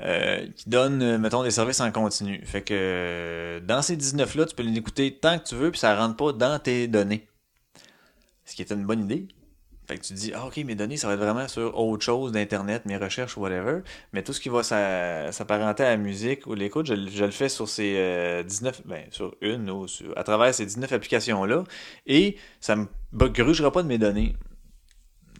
[0.00, 2.42] euh, qui donnent, euh, mettons, des services en continu.
[2.44, 5.80] Fait que euh, dans ces 19-là, tu peux les écouter tant que tu veux, puis
[5.80, 7.28] ça rentre pas dans tes données.
[8.44, 9.28] Ce qui est une bonne idée.
[9.86, 12.02] Fait que tu te dis, ah, ok, mes données, ça va être vraiment sur autre
[12.02, 13.80] chose d'Internet, mes recherches whatever.
[14.14, 17.50] Mais tout ce qui va s'a- s'apparenter à la musique ou l'écoute, je, le fais
[17.50, 21.64] sur ces euh, 19, ben, sur une ou à travers ces 19 applications-là.
[22.06, 24.34] Et ça me grugera pas de mes données.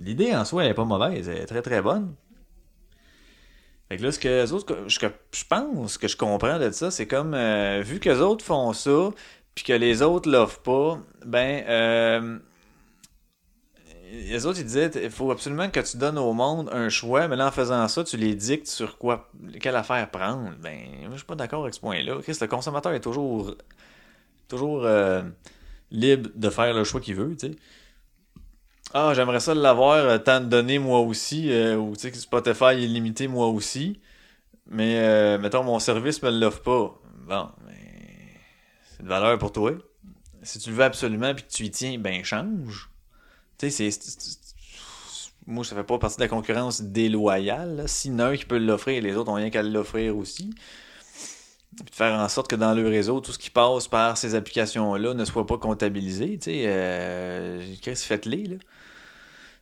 [0.00, 2.14] L'idée en soi, elle est pas mauvaise, elle est très très bonne.
[4.00, 7.06] Là, ce que les autres, ce que je pense que je comprends de ça, c'est
[7.06, 9.10] comme euh, vu que les autres font ça,
[9.54, 12.38] puis que les autres l'offrent pas, ben euh,
[14.12, 17.36] les autres ils disaient il faut absolument que tu donnes au monde un choix, mais
[17.36, 19.30] là en faisant ça, tu les dictes sur quoi
[19.60, 20.52] quelle affaire prendre.
[20.60, 22.20] Ben moi je suis pas d'accord avec ce point-là.
[22.22, 23.54] Chris, le consommateur est toujours
[24.48, 25.22] toujours euh,
[25.90, 27.56] libre de faire le choix qu'il veut, tu sais.
[28.96, 32.64] Ah, j'aimerais ça l'avoir, euh, tant de données moi aussi, euh, ou tu sais Spotify
[32.66, 34.00] est limité moi aussi.
[34.68, 37.00] Mais euh, mettons mon service me l'offre pas.
[37.28, 37.74] Bon, mais
[38.96, 39.72] c'est de valeur pour toi.
[40.42, 42.90] Si tu le veux absolument puis que tu y tiens, ben change.
[43.58, 44.38] Tu sais, c'est-
[45.46, 47.84] Moi, ça fait pas partie de la concurrence déloyale.
[47.86, 50.50] Si un qui peut l'offrir, les autres ont rien qu'à l'offrir aussi.
[51.76, 54.34] Puis de faire en sorte que dans le réseau, tout ce qui passe par ces
[54.36, 56.38] applications-là ne soit pas comptabilisé.
[56.38, 57.60] Tu sais, euh,
[57.96, 58.58] faites-les.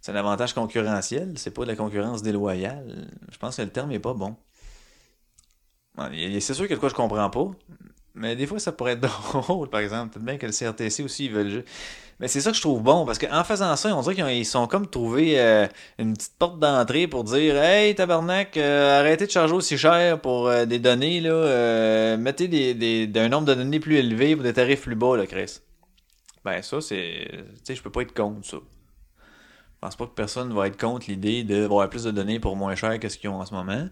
[0.02, 3.08] C'est un avantage concurrentiel, c'est pas de la concurrence déloyale.
[3.30, 4.36] Je pense que le terme est pas bon.
[6.40, 7.50] C'est sûr a de quoi je comprends pas,
[8.14, 9.00] mais des fois ça pourrait être
[9.32, 10.14] drôle, par exemple.
[10.14, 11.64] Peut-être bien que le CRTC aussi, ils veulent
[12.18, 14.28] Mais c'est ça que je trouve bon, parce qu'en faisant ça, on dirait qu'ils ont-
[14.28, 19.26] ils sont comme trouvé euh, une petite porte d'entrée pour dire Hey tabarnak, euh, arrêtez
[19.26, 22.16] de charger aussi cher pour euh, des données, là.
[22.16, 25.60] mettez des, nombre de données plus élevé pour des tarifs plus bas, là, Chris.
[26.44, 27.28] Ben ça, c'est.
[27.30, 28.56] Tu sais, je peux pas être contre ça.
[29.82, 32.76] Je pense pas que personne va être contre l'idée d'avoir plus de données pour moins
[32.76, 33.88] cher que ce qu'ils ont en ce moment.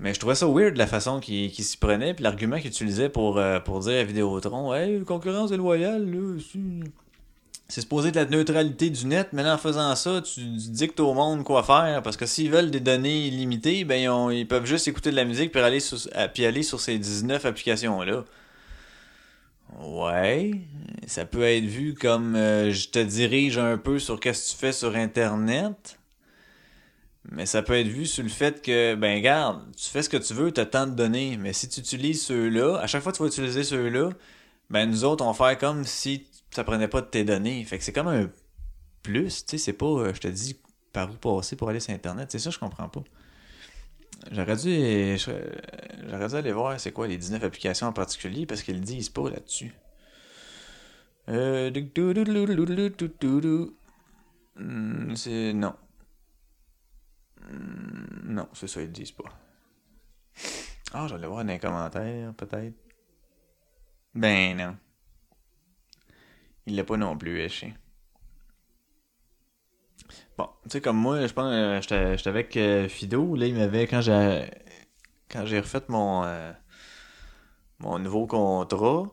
[0.00, 3.10] Mais je trouvais ça weird la façon qu'ils qu'ils s'y prenaient, puis l'argument qu'ils utilisaient
[3.10, 6.38] pour, euh, pour dire à Vidéotron Hey, concurrence déloyale, là,
[7.68, 11.12] c'est- supposé être la neutralité du net, mais là, en faisant ça, tu, dictes au
[11.12, 15.10] monde quoi faire, parce que s'ils veulent des données illimitées, ben ils, peuvent juste écouter
[15.10, 15.98] de la musique puis aller sur,
[16.32, 18.24] puis aller sur ces 19 applications-là.
[19.76, 20.52] Ouais,
[21.06, 24.58] ça peut être vu comme euh, je te dirige un peu sur qu'est-ce que tu
[24.58, 25.98] fais sur Internet.
[27.30, 30.16] Mais ça peut être vu sur le fait que, ben garde, tu fais ce que
[30.16, 31.36] tu veux, tu as tant de données.
[31.36, 34.10] Mais si tu utilises ceux-là, à chaque fois que tu vas utiliser ceux-là,
[34.70, 37.62] ben nous autres, on va faire comme si ça prenait pas de tes données.
[37.64, 38.30] Fait que c'est comme un
[39.02, 40.58] plus, tu sais, c'est pas, euh, je te dis,
[40.92, 42.30] par où passer pour aller sur Internet.
[42.32, 43.04] C'est ça, je comprends pas.
[44.32, 48.76] J'aurais dû, j'aurais dû aller voir c'est quoi les 19 applications en particulier parce qu'ils
[48.76, 49.74] le disent pas là-dessus.
[51.28, 51.70] Euh,
[55.14, 55.52] c'est.
[55.52, 55.74] Non.
[57.40, 59.30] Hmm, non, c'est ça, ils le disent pas.
[60.92, 62.76] Ah, j'allais voir dans les commentaires, peut-être.
[64.14, 64.76] Ben non.
[66.66, 67.74] Il l'a pas non plus, Eché.
[70.36, 71.80] Bon, tu sais, comme moi, je pense, euh,
[72.16, 74.50] j'étais avec euh, Fido, là, il m'avait, quand j'ai,
[75.30, 76.52] quand j'ai refait mon, euh,
[77.80, 79.04] mon nouveau contrat,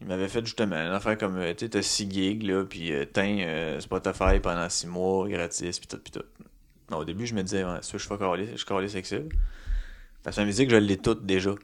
[0.00, 2.92] il m'avait fait justement une affaire comme, euh, tu sais, t'as 6 gigs, là, puis
[3.12, 6.24] t'as Spotify pendant 6 mois, gratis, puis tout, puis tout.
[6.90, 9.28] Non, au début, je me disais, ouais, ça, je suis pas calé, je.
[10.22, 11.54] Parce que la musique, je l'ai toute déjà.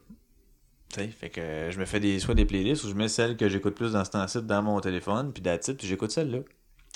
[0.93, 3.37] Tu sais, fait que je me fais des, soit des playlists où je mets celles
[3.37, 6.41] que j'écoute plus dans ce temps-ci dans mon téléphone, puis d'attitude, puis j'écoute celles-là.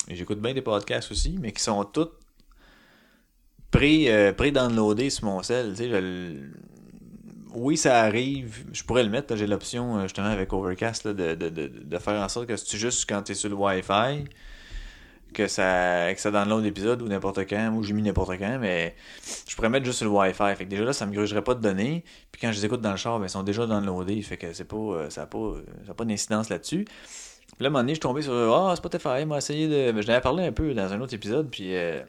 [0.07, 2.13] J'écoute bien des podcasts aussi, mais qui sont toutes
[3.75, 5.75] euh, pré-downloadé sur mon cell.
[5.77, 6.39] Je
[7.53, 8.65] Oui, ça arrive.
[8.73, 9.35] Je pourrais le mettre.
[9.35, 12.77] J'ai l'option, euh, justement, avec Overcast, de, de, de, de faire en sorte que c'est
[12.77, 14.25] juste quand tu es sur le Wi-Fi
[15.33, 18.95] que ça, que ça download l'épisode ou n'importe quand, ou j'ai mis n'importe quand, mais
[19.47, 20.55] je pourrais mettre juste sur le Wi-Fi.
[20.55, 22.03] Fait que déjà là, ça me grugerait pas de données.
[22.31, 24.21] Puis quand je les écoute dans le char, ben, ils sont déjà downloadés.
[24.21, 25.53] Fait que c'est pas, euh, ça n'a pas,
[25.85, 26.85] ça pas d'incidence là-dessus.
[27.55, 29.91] Puis là, à un moment donné, je suis tombé sur Ah, Spotify, m'a essayé de.
[29.91, 32.01] ben, je l'avais parlé un peu dans un autre épisode, puis euh,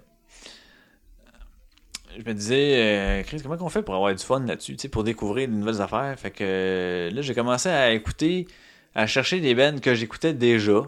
[2.17, 5.49] je me disais, euh, Chris, comment on fait pour avoir du fun là-dessus, pour découvrir
[5.49, 6.15] de nouvelles affaires?
[6.19, 8.47] Fait que euh, là, j'ai commencé à écouter,
[8.95, 10.83] à chercher des bands que j'écoutais déjà.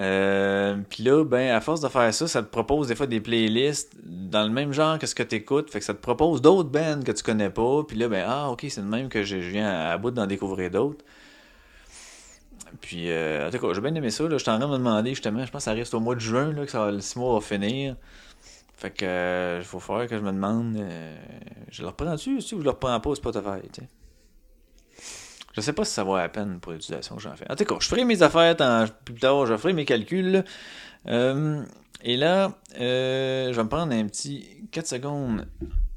[0.00, 3.20] Euh, puis là, ben, à force de faire ça, ça te propose des fois des
[3.20, 5.70] playlists dans le même genre que ce que tu écoutes.
[5.70, 7.82] Fait que ça te propose d'autres bands que tu connais pas.
[7.86, 10.70] Puis là, ben, ah, ok, c'est le même que je, viens à bout d'en découvrir
[10.70, 11.04] d'autres.
[12.80, 14.28] Puis, euh, en tout cas, j'ai bien aimé ça.
[14.28, 14.38] Là.
[14.38, 16.20] J'étais en train de me demander, justement, je pense que ça reste au mois de
[16.20, 17.96] juin, là, que ça, le 6 mois va finir.
[18.76, 21.16] Fait que, euh, il faut faire que je me demande, euh,
[21.70, 23.88] je le reprends-tu ou je le reprends pas au Spotify, tu sais?
[25.52, 27.50] Je sais pas si ça vaut la peine pour l'utilisation que j'en fais.
[27.50, 28.56] En tout cas, je ferai mes affaires
[29.04, 30.44] plus tard, je ferai mes calculs.
[31.06, 31.62] Euh,
[32.02, 35.46] et là, euh, je vais me prendre un petit 4 secondes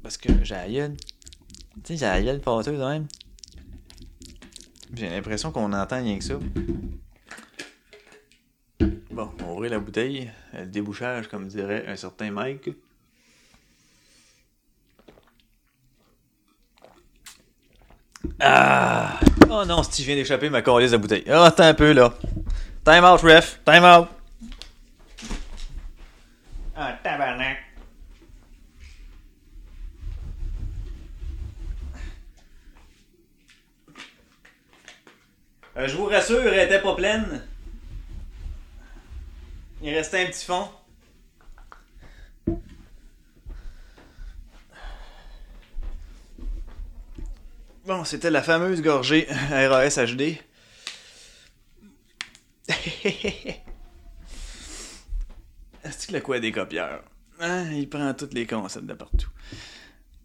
[0.02, 0.96] parce que j'ai la gueule.
[1.84, 2.40] Tu sais, j'ai la gueule
[2.78, 3.06] même.
[4.96, 6.34] J'ai l'impression qu'on entend rien que ça.
[9.10, 10.30] Bon, on va ouvrir la bouteille.
[10.52, 12.70] Le débouchage, comme dirait un certain Mike.
[18.40, 19.18] Ah!
[19.50, 21.24] Oh non, Steve vient d'échapper ma colise de bouteille.
[21.28, 22.12] Ah, attends un peu là.
[22.84, 23.60] Time out, ref.
[23.64, 24.08] Time out.
[26.76, 27.63] Ah, tabarnak.
[35.76, 37.42] Euh, je vous rassure, elle était pas pleine.
[39.82, 40.68] Il restait un petit fond.
[47.84, 50.38] Bon, c'était la fameuse gorgée RAS HD.
[55.84, 57.04] Est-ce que le quoi des copieurs?
[57.40, 59.28] Hein, il prend tous les concepts de partout.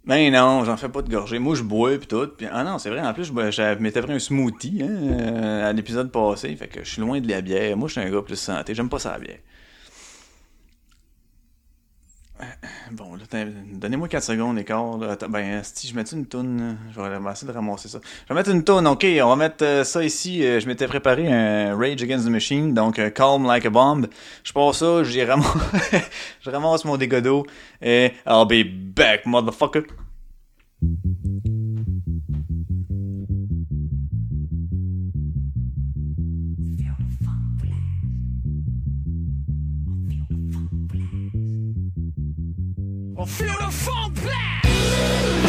[0.06, 1.40] Ben non, j'en fais pas de gorgée.
[1.40, 2.30] Moi, je bois pis tout.
[2.52, 5.74] Ah non, c'est vrai, en plus, je, je m'étais pris un smoothie hein, euh, à
[5.74, 6.56] l'épisode passé.
[6.56, 7.78] Fait que je suis loin de la bière.
[7.78, 8.74] Moi, je suis un gars plus santé.
[8.74, 9.38] J'aime pas ça la bière.
[12.92, 14.58] Bon, là, t'as- donnez-moi 4 secondes.
[15.04, 18.00] Attends, Ben, si je mets une toune, je vais essayer de ramasser ça.
[18.28, 20.44] Je vais mettre une toune, ok, on va mettre euh, ça ici.
[20.46, 24.08] Euh, je m'étais préparé un Rage Against the Machine, donc euh, Calm Like a Bomb.
[24.44, 25.48] Je pars ça, j'y ramasse,
[26.42, 27.46] je ramasse mon dégât d'eau
[27.82, 28.66] et I'll be
[28.96, 29.84] back, motherfucker.
[43.26, 45.49] Feel the full blast.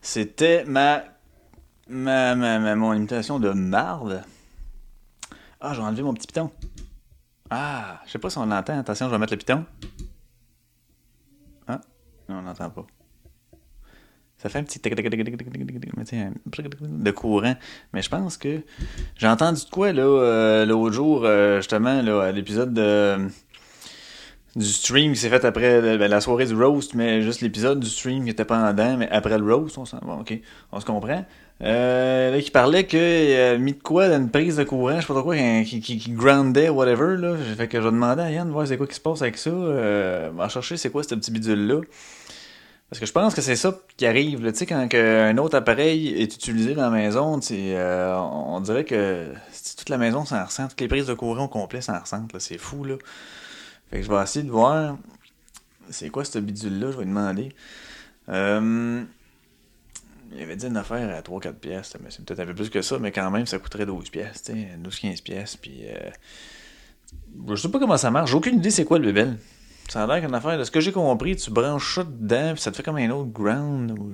[0.00, 1.02] C'était ma,
[1.88, 4.24] ma, ma, ma- mon imitation de marde.
[5.60, 6.50] Ah, j'ai enlevé mon petit piton.
[7.50, 8.78] Ah, je sais pas si on l'entend.
[8.78, 9.64] Attention, je vais mettre le piton.
[11.68, 11.80] Ah,
[12.28, 12.86] non, on n'entend pas.
[14.42, 14.80] Ça fait un petit
[16.82, 17.54] de courant.
[17.92, 18.62] Mais je pense que
[19.16, 22.74] j'ai entendu de quoi là euh, l'autre jour, euh, justement, là, à l'épisode
[24.56, 27.78] du stream qui s'est fait après euh, ben, la, soirée du roast, mais juste l'épisode
[27.78, 30.36] du stream qui était pendant, mais après le roast, on s'en bon, ok,
[30.72, 31.24] on se comprend.
[31.60, 35.06] Là, qui parlait qu'il a mis de quoi dans une prise de courant, je sais
[35.06, 37.36] pas trop quoi, qui, qui, groundait, whatever, là.
[37.56, 39.50] Fait que je demandais à Yann de voir c'est quoi qui se passe avec ça,
[39.50, 41.82] euh, va chercher c'est quoi ce petit bidule-là.
[42.92, 46.74] Parce que je pense que c'est ça qui arrive, quand un autre appareil est utilisé
[46.74, 49.32] dans la maison, euh, on dirait que
[49.78, 52.58] toute la maison s'en ressent, toutes les prises de courant au complet s'en ressentent, c'est
[52.58, 52.96] fou, là.
[53.88, 54.98] Fait que je vais essayer de voir
[55.88, 57.54] c'est quoi ce bidule-là, je vais demander.
[58.28, 59.02] Euh,
[60.34, 62.82] il avait dit une affaire à 3-4 pièces, mais c'est peut-être un peu plus que
[62.82, 65.86] ça, mais quand même, ça coûterait 12 pièces, tu sais, 12-15 pièces, puis...
[65.86, 66.10] Euh,
[67.48, 69.38] je sais pas comment ça marche, j'ai aucune idée c'est quoi le bébel.
[69.88, 72.62] Ça a l'air qu'une affaire, de ce que j'ai compris, tu branches ça dedans, puis
[72.62, 73.90] ça te fait comme un autre ground.
[73.98, 74.12] Ou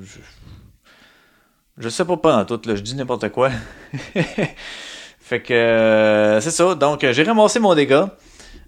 [1.78, 1.88] je...
[1.88, 3.50] sais pas pas en tout, là, je dis n'importe quoi.
[5.20, 6.74] fait que euh, c'est ça.
[6.74, 8.16] Donc euh, j'ai ramassé mon dégât.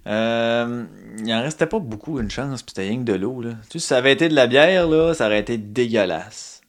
[0.06, 0.84] Euh,
[1.18, 3.42] il en restait pas beaucoup, une chance, puis c'était rien que de l'eau.
[3.42, 3.50] Là.
[3.68, 6.59] Tu sais, si ça avait été de la bière, là, ça aurait été dégueulasse.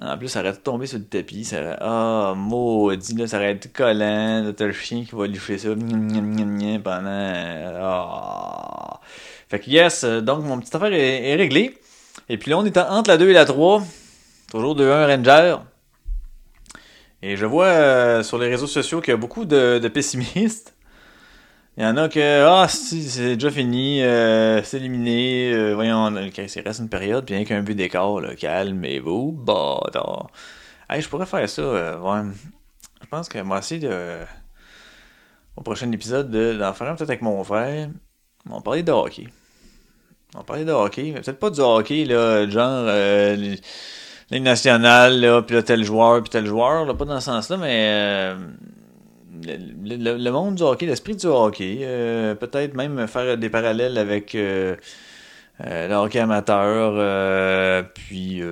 [0.00, 1.44] En plus, ça aurait tombé sur le tapis.
[1.44, 1.76] Ça aurait...
[1.80, 4.42] Ah, maudit, là, ça aurait été collant.
[4.44, 5.26] Là, t'as le chien qui va
[5.58, 7.72] ça gna, gna, gna, pendant...
[7.82, 9.00] Ah.
[9.48, 11.78] Fait que yes, donc mon petite affaire est, est réglée.
[12.28, 13.82] Et puis là, on est en- entre la 2 et la 3.
[14.50, 15.56] Toujours 2-1 Ranger.
[17.22, 19.44] Et je vois euh, sur les réseaux sociaux qu'il y a beaucoup
[19.78, 20.75] de pessimistes.
[21.78, 26.38] Il y en a que, ah, c'est déjà fini, euh, c'est éliminé, euh, voyons, ok,
[26.38, 30.28] il reste une période, bien qu'un but d'écart, calmez-vous, bâtard.
[30.88, 32.24] Hey, je pourrais faire ça, euh.
[33.02, 34.16] Je pense que moi aussi, de,
[35.56, 37.88] au prochain épisode, de- d'en faire un peut-être avec mon frère.
[38.48, 39.28] On parler de hockey.
[40.34, 43.36] On parler de hockey, mais peut-être pas du hockey, là, genre, euh,
[44.30, 47.58] les- nationale, là, puis là, tel joueur, puis tel joueur, là, pas dans ce sens-là,
[47.58, 48.36] mais euh,
[49.44, 54.76] le, monde du hockey, l'esprit du hockey, euh, peut-être même faire des parallèles avec euh,
[55.64, 58.42] euh, le hockey amateur, puis,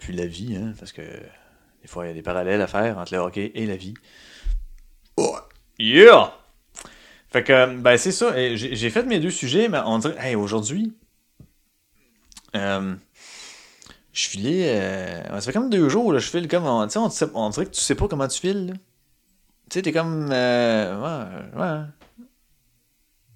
[0.00, 2.98] puis la vie, hein, parce que des fois, il y a des parallèles à faire
[2.98, 3.94] entre le hockey et la vie.
[5.78, 6.32] Yeah!
[7.28, 8.34] Fait que, ben, c'est ça.
[8.56, 10.94] J'ai fait mes deux sujets, mais on dirait, hey, aujourd'hui,
[12.54, 12.96] je
[14.14, 15.22] filais.
[15.28, 16.64] ça fait comme deux jours, là, je file comme.
[16.64, 18.74] On, on, on dirait que tu sais pas comment tu files.
[19.68, 20.28] Tu sais, t'es comme.
[20.30, 21.86] euh, ouais.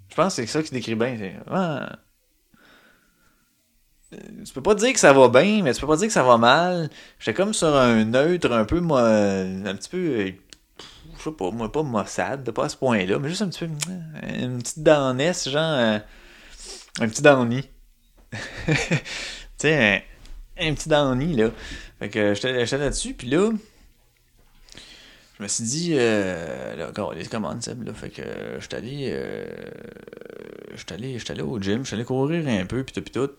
[0.08, 1.16] Je pense que c'est ça qui décrit bien.
[1.50, 1.86] Ouais.
[4.44, 6.24] Tu peux pas dire que ça va bien, mais tu peux pas dire que ça
[6.24, 6.90] va mal.
[7.18, 11.70] J'étais comme sur un neutre, un peu, moi, un petit peu, je sais pas, moi,
[11.70, 13.70] pas maussade, pas à ce point-là, mais juste un petit peu,
[14.36, 15.98] une petite downess, genre, euh,
[17.00, 17.62] un petit downy.
[18.66, 18.74] tu
[19.58, 20.04] sais,
[20.58, 21.50] un, un petit downy, là.
[22.00, 23.50] Fait que j'étais là-dessus, puis là,
[25.40, 26.76] je me suis dit, euh,
[27.16, 27.94] les commandes, là.
[27.94, 29.44] Fait que euh, euh,
[30.92, 33.30] allé, j'étais allé au gym, j'étais allé courir un peu, puis tout, puis tout.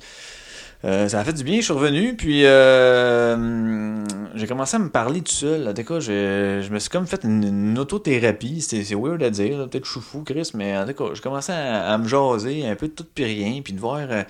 [0.83, 4.89] Euh, ça a fait du bien, je suis revenu, puis euh, j'ai commencé à me
[4.89, 5.67] parler tout seul.
[5.67, 8.61] En tout cas, je, je me suis comme fait une, autothérapie.
[8.61, 11.21] C'est weird à dire, peut-être que je suis fou, Chris, mais en tout cas, j'ai
[11.21, 14.23] commencé à, me jaser un peu de tout puis rien, puis de voir euh,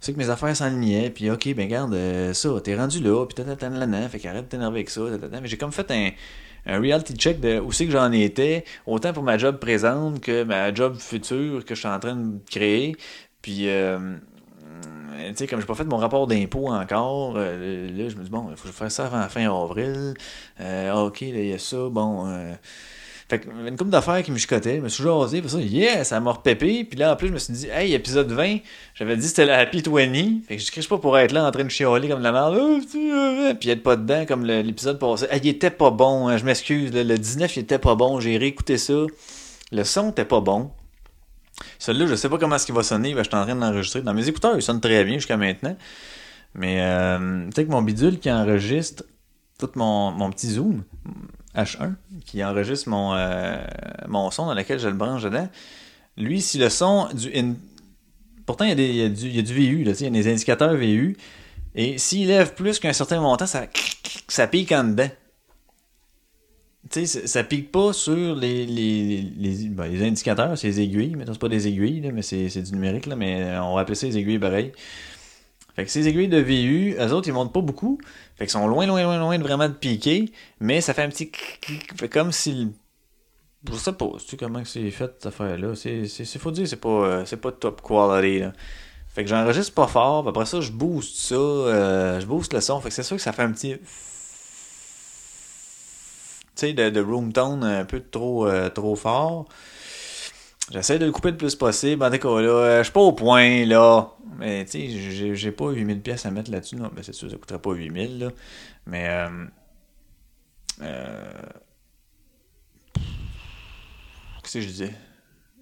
[0.00, 1.94] c'est que mes affaires s'enlignaient, puis ok, ben garde,
[2.32, 5.72] ça, t'es rendu là, puis là fait qu'arrête de t'énerver avec ça, mais j'ai comme
[5.72, 6.10] fait un,
[6.66, 10.44] un reality check de où c'est que j'en étais, autant pour ma job présente que
[10.44, 12.96] ma job future que je suis en train de créer,
[13.42, 13.68] puis...
[13.68, 14.16] euh,
[15.28, 18.30] tu sais, comme j'ai pas fait mon rapport d'impôt encore, euh, là, je me dis,
[18.30, 20.14] bon, il faut que je fasse ça avant la fin avril.
[20.60, 22.26] Euh, ok, là, il y a ça, bon.
[23.32, 25.60] Euh, Fait que, une couple d'affaires qui me chicotaient, je me suis jasé, puis ça,
[25.60, 26.84] yeah, ça m'a repépé.
[26.84, 28.58] Puis là, en plus, je me suis dit, hey, épisode 20,
[28.94, 30.46] j'avais dit c'était la Happy 20.
[30.46, 32.32] Fait que je crie pas pour être là en train de chialer comme de la
[32.32, 32.58] merde.
[32.60, 35.26] Ah, tu, euh, Puis être pas dedans comme l'épisode passé.
[35.30, 36.92] Ah, il était pas bon, hein, je m'excuse.
[36.92, 38.20] Le, le 19, il était pas bon.
[38.20, 39.04] J'ai réécouté ça.
[39.72, 40.70] Le son était pas bon.
[41.78, 43.14] Celui-là, je sais pas comment est-ce qu'il va sonner.
[43.14, 44.02] Ben, je suis en train de l'enregistrer.
[44.02, 45.76] Dans mes écouteurs, il sonne très bien jusqu'à maintenant.
[46.54, 49.04] Mais, euh, tu sais que mon bidule qui enregistre
[49.58, 50.82] tout mon, mon petit zoom
[51.54, 51.94] H1,
[52.24, 53.56] qui enregistre mon, euh,
[54.08, 55.48] mon son dans lequel je le branche dedans,
[56.16, 57.30] lui, si le son du.
[58.46, 61.16] Pourtant, il y a, du, VU, il y a des indicateurs VU.
[61.74, 63.66] Et s'il lève plus qu'un certain montant, ça,
[64.28, 65.08] ça pique en dedans.
[66.90, 71.14] Tu sais, ça- pique pas sur les, les, les, ben, les indicateurs, c'est les aiguilles.
[71.16, 73.82] Mais c'est pas des aiguilles, là, mais c'est c'est du numérique, là, mais on va
[73.82, 74.72] appeler ça les aiguilles pareil.
[75.76, 77.98] Fait que ces aiguilles de VU, eux autres, ils montent pas beaucoup.
[78.40, 80.32] Fait qu'ils sont loin, loin, loin, loin de vraiment de piquer.
[80.60, 81.30] Mais ça fait un petit
[81.98, 82.72] fait comme si
[83.68, 85.74] Je sais pas, tu comment c'est fait cette affaire-là?
[85.74, 88.54] C'est, c'est, faut dire, c'est pas, euh, pas top quality, là.
[89.08, 92.80] Fait que j'enregistre pas fort, après ça, je booste ça, euh, je booste le son.
[92.80, 93.76] Fait que c'est sûr que ça fait un petit.
[93.76, 93.86] Tu
[96.54, 99.46] sais, de, de room tone un peu trop, euh, trop fort.
[100.70, 102.02] J'essaie de le couper le plus possible.
[102.04, 104.08] En tout cas, là, euh, je suis pas au point, là.
[104.38, 106.76] Mais, tu sais, j'ai, pas 8000 pièces à mettre là-dessus.
[106.76, 108.30] Non, ben, c'est sûr, ça coûterait pas 8000, là.
[108.86, 109.28] Mais, euh,
[110.82, 111.32] euh,
[114.42, 114.94] Qu'est-ce que je disais?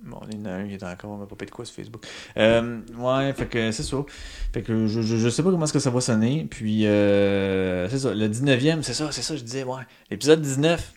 [0.03, 1.75] Bon, il y en a un qui est encore, on m'a pas de quoi sur
[1.75, 2.07] Facebook.
[2.37, 3.97] Euh, ouais, fait que c'est ça.
[4.53, 6.47] Fait que je, je, je sais pas comment est-ce que ça va sonner.
[6.49, 8.15] Puis, euh, c'est ça.
[8.15, 9.83] Le 19e, c'est ça, c'est ça, je disais, ouais.
[10.11, 10.95] L'épisode 19.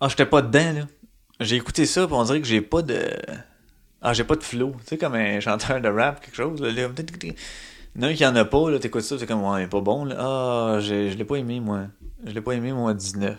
[0.00, 0.86] Ah, j'étais pas dedans, là.
[1.40, 2.98] J'ai écouté ça, puis on dirait que j'ai pas de.
[4.02, 4.72] Ah, j'ai pas de flow.
[4.80, 6.60] Tu sais, comme un chanteur de rap, quelque chose.
[6.60, 8.10] Là, là.
[8.10, 8.78] Il y en a pas, là.
[8.78, 10.16] T'écoutes ça, c'est comme, ouais, pas bon, là.
[10.18, 11.86] Ah, je l'ai pas aimé, moi.
[12.24, 13.36] Je l'ai pas aimé, moi, 19.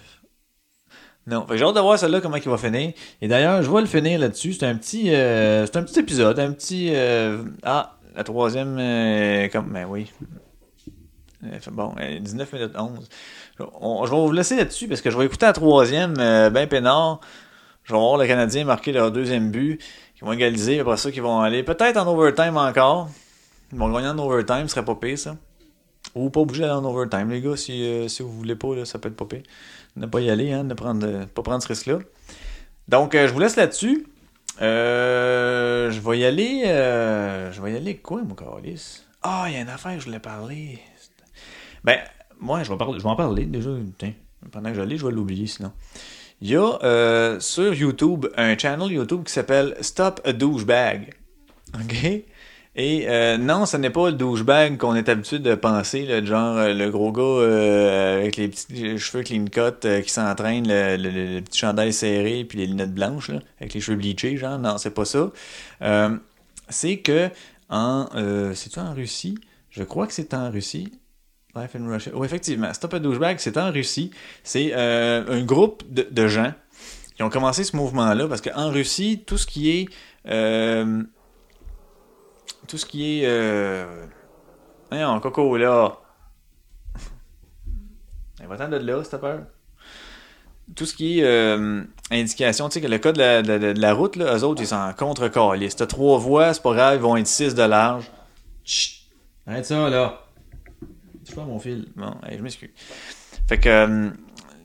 [1.28, 2.94] Non, fait que j'ai hâte de voir celle-là comment il va finir.
[3.22, 4.54] Et d'ailleurs, je vais le finir là-dessus.
[4.54, 6.92] C'est un petit, euh, c'est un petit épisode, un petit.
[6.94, 10.12] euh, ah, la troisième, euh, comme, ben oui.
[11.72, 13.08] Bon, euh, 19 minutes 11.
[13.82, 17.20] On- je vais vous laisser là-dessus parce que je vais écouter la troisième, ben peinard.
[17.88, 19.82] Je vais voir le Canadien marquer leur deuxième but,
[20.14, 20.82] qui vont égaliser.
[20.82, 23.10] Après ça, qu'ils vont aller peut-être en overtime encore.
[23.72, 25.38] Ils vont gagner en overtime, ce serait pas pire ça.
[26.14, 29.00] Ou pas obligé d'aller en overtime, les gars, si, euh, si vous voulez pas, ça
[29.00, 29.44] peut être pas pire.
[29.96, 32.00] Ne pas y aller, hein, ne euh, pas prendre ce risque-là.
[32.90, 34.06] Donc, euh, je vous laisse là-dessus.
[34.62, 36.64] Euh, je vais y aller.
[36.66, 39.06] je vais y aller quoi, mon calice?
[39.24, 40.80] Ah, il y a une affaire que je voulais parler.
[41.86, 42.00] Ben,
[42.38, 43.70] moi, je vais, en parler déjà.
[44.52, 45.72] Pendant que je l'ai, je vais l'oublier sinon.
[46.42, 51.14] Il y a euh, sur YouTube un channel YouTube qui s'appelle Stop a Douchebag.
[51.74, 52.24] OK?
[52.80, 56.74] Et euh, non, ce n'est pas le douchebag qu'on est habitué de penser, genre euh,
[56.76, 61.58] le gros gars avec les petits cheveux clean cut qui s'entraîne, le, le- le- petit
[61.58, 65.32] chandail serré puis les lunettes blanches avec les cheveux bleachés, genre non, c'est pas ça.
[66.70, 67.30] C'est que
[67.70, 69.40] en euh, c'est en Russie,
[69.72, 70.92] je crois que c'est en Russie.
[71.58, 72.12] Life in Russia.
[72.16, 74.12] Oui, effectivement, Stop a Douchebag, c'est en Russie.
[74.44, 76.54] C'est euh, un groupe de, gens
[77.16, 79.86] qui ont commencé ce mouvement-là parce qu'en Russie, tout ce qui est
[80.28, 81.04] euh,
[82.68, 83.26] tout ce qui est.
[83.26, 84.06] Euh...
[84.92, 85.98] Voyons, Coco, là.
[88.48, 89.42] Va-t'en de là, peur.
[90.76, 94.38] Tout ce qui est euh, indication, tu sais, que le cas de la, route, là,
[94.38, 95.30] eux autres, ils sont en contre
[95.70, 98.12] Si t'as trois voies, c'est pas grave, ils vont être 6 de large.
[98.66, 99.04] Chut!
[99.46, 100.27] Arrête ça, là.
[101.38, 101.86] Pas mon fil.
[101.96, 102.70] Bon, je m'excuse.
[103.48, 103.70] Fait que.
[103.70, 104.10] euh,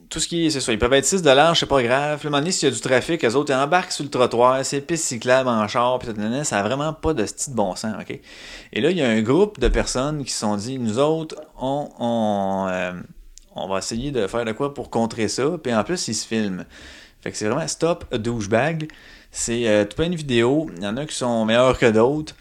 [0.09, 2.19] tout ce qui est, c'est ça, ils peuvent être 6 de large, c'est pas grave.
[2.19, 4.03] Puis, à un moment donné, s'il y a du trafic, eux autres, ils embarquent sur
[4.03, 6.09] le trottoir, c'est piste cyclable en char, puis
[6.43, 8.19] ça a vraiment pas de style de bon sens, ok?
[8.73, 11.35] Et là, il y a un groupe de personnes qui se sont dit, nous autres,
[11.59, 12.91] on, on, euh,
[13.55, 16.27] on va essayer de faire de quoi pour contrer ça, puis en plus, ils se
[16.27, 16.65] filment.
[17.21, 18.89] Fait que c'est vraiment Stop Douchebag.
[19.31, 20.69] C'est euh, tout plein de vidéos.
[20.77, 22.35] Il y en a qui sont meilleurs que d'autres.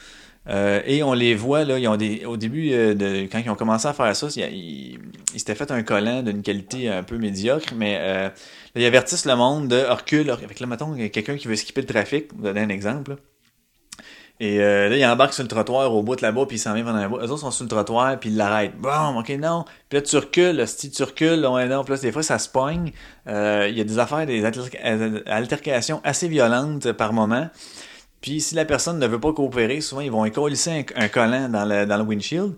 [0.49, 3.51] Euh, et on les voit, là, ils ont des, au début, euh, de, quand ils
[3.51, 4.99] ont commencé à faire ça, ils, ils,
[5.34, 8.30] ils s'étaient fait un collant d'une qualité un peu médiocre, mais euh, là,
[8.74, 10.30] ils avertissent le monde de recul.
[10.30, 13.16] Avec là, mettons, quelqu'un qui veut skipper le trafic, vous donner un exemple.
[14.40, 16.74] Et euh, là, il embarque sur le trottoir au bout de là-bas, puis il s'en
[16.74, 17.18] vient pendant un bout.
[17.18, 18.76] Eux autres sont sur le trottoir, puis ils l'arrêtent.
[18.76, 19.64] Bon, ok, non.
[19.88, 21.84] Puis là, tu recules, si tu recules, là, ouais, non.
[21.84, 22.90] Puis là, des fois, ça se pogne.
[23.28, 27.49] Euh, Il y a des affaires, des alter- altercations assez violentes par moment.
[28.23, 31.64] Puis si la personne ne veut pas coopérer, souvent, ils vont écolisser un, collant dans
[31.64, 32.55] le, dans le windshield.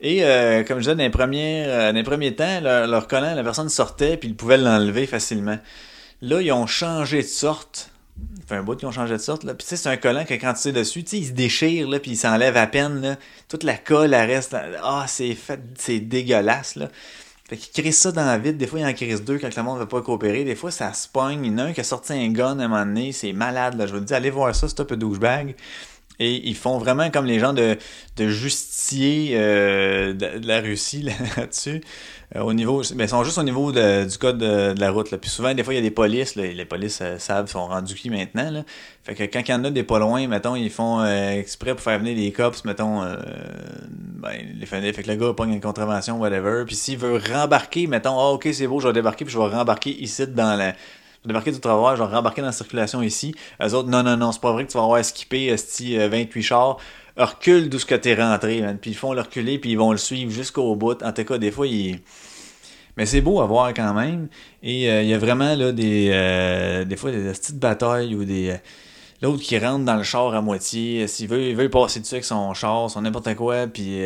[0.00, 3.34] Et euh, comme je disais, dans les premiers, euh, dans les premiers temps, leur, collant,
[3.34, 5.58] la personne sortait, puis ils pouvaient l'enlever facilement.
[6.22, 7.90] Là, ils ont changé de sorte.
[8.46, 9.42] Fait un bout qu'ils ont changé de sorte.
[9.42, 9.54] Là.
[9.54, 11.32] Puis tu sais, c'est un collant que quand tu sais dessus, tu sais, il se
[11.32, 13.00] déchire, là, puis il s'enlève à peine.
[13.00, 13.16] Là.
[13.48, 14.56] Toute la colle, elle reste.
[14.84, 16.76] Ah, c'est fait, c'est dégueulasse.
[16.76, 16.88] Là.
[17.48, 18.58] Fait qu'ils crissent ça dans la vide.
[18.58, 20.44] Des fois, ils en crissent deux quand le monde ne veut pas coopérer.
[20.44, 21.46] Des fois, ça se pogne.
[21.46, 23.12] Il y en a un qui a sorti un gun à un moment donné.
[23.12, 23.86] C'est malade, là.
[23.86, 25.56] Je vous dis, allez voir ça, c'est un peu douchebag.
[26.20, 27.76] Et ils font vraiment comme les gens de,
[28.16, 31.80] de justiciers euh, de, la Russie là, là-dessus.
[32.36, 35.10] Euh, au niveau, mais ils sont juste au niveau de- du code de, la route.
[35.10, 35.18] Là.
[35.18, 36.34] Puis souvent, des fois, il y a des polices.
[36.34, 38.50] Là, les polices euh, savent, sont rendus qui maintenant.
[38.50, 38.64] Là.
[39.04, 41.74] Fait que quand il y en a des pas loin, mettons, ils font euh, exprès
[41.74, 43.16] pour faire venir les cops, mettons, euh,
[43.88, 46.64] ben, les fait que le gars pogne une contravention, whatever.
[46.66, 49.46] Puis s'il veut rembarquer, mettons, ah ok, c'est beau, je vais débarquer, puis je vais
[49.46, 50.74] rembarquer ici dans la.
[51.22, 53.34] Je vais débarquer du travail, je vais rembarquer dans la circulation ici.
[53.62, 56.42] Eux autres, non, non, non, c'est pas vrai que tu vas avoir skippé euh, 28
[56.42, 56.78] chars.
[57.16, 58.78] Recule d'où ce que t'es rentré, man.
[58.78, 61.02] Puis ils font le reculer, puis ils vont le suivre jusqu'au bout.
[61.02, 62.00] En tout cas, des fois, ils.
[62.96, 64.28] Mais c'est beau à voir quand même.
[64.62, 68.24] Et euh, il y a vraiment là des euh, des fois des petites batailles ou
[68.24, 68.56] des euh,
[69.22, 72.24] l'autre qui rentre dans le char à moitié, s'il veut il veut passer dessus avec
[72.24, 73.98] son char, son n'importe quoi, puis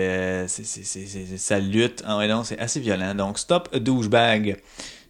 [0.47, 2.03] c'est c'est c'est ça lutte.
[2.07, 3.15] Ah ouais, non, c'est assez violent.
[3.15, 4.59] Donc stop douchebag.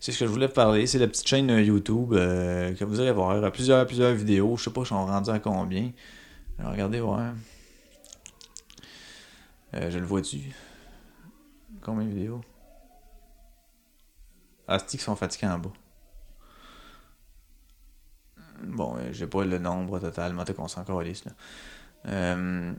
[0.02, 2.98] C'est ce que je voulais parler, c'est la petite chaîne euh, YouTube euh, que vous
[2.98, 5.92] allez voir, a plusieurs plusieurs vidéos, je sais pas je suis rendu à combien.
[6.58, 7.34] Alors, regardez voir.
[9.74, 10.40] Euh, je le vois tu
[11.82, 12.40] Combien de vidéos?
[14.66, 15.72] Ah, c'est qui sont fatigués en bas?
[18.64, 20.82] Bon, euh, j'ai pas le nombre total, mais qu'on s'en
[21.24, 21.32] là.
[22.06, 22.72] Euh,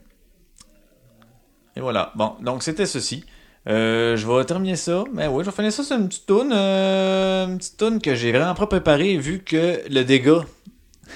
[1.78, 2.12] Et voilà.
[2.16, 3.26] Bon, donc c'était ceci.
[3.68, 5.04] Euh, je vais terminer ça.
[5.14, 6.52] Mais oui, je vais finir ça sur une petite toune.
[6.54, 10.46] euh, une petite que j'ai vraiment pas préparée vu que le dégât.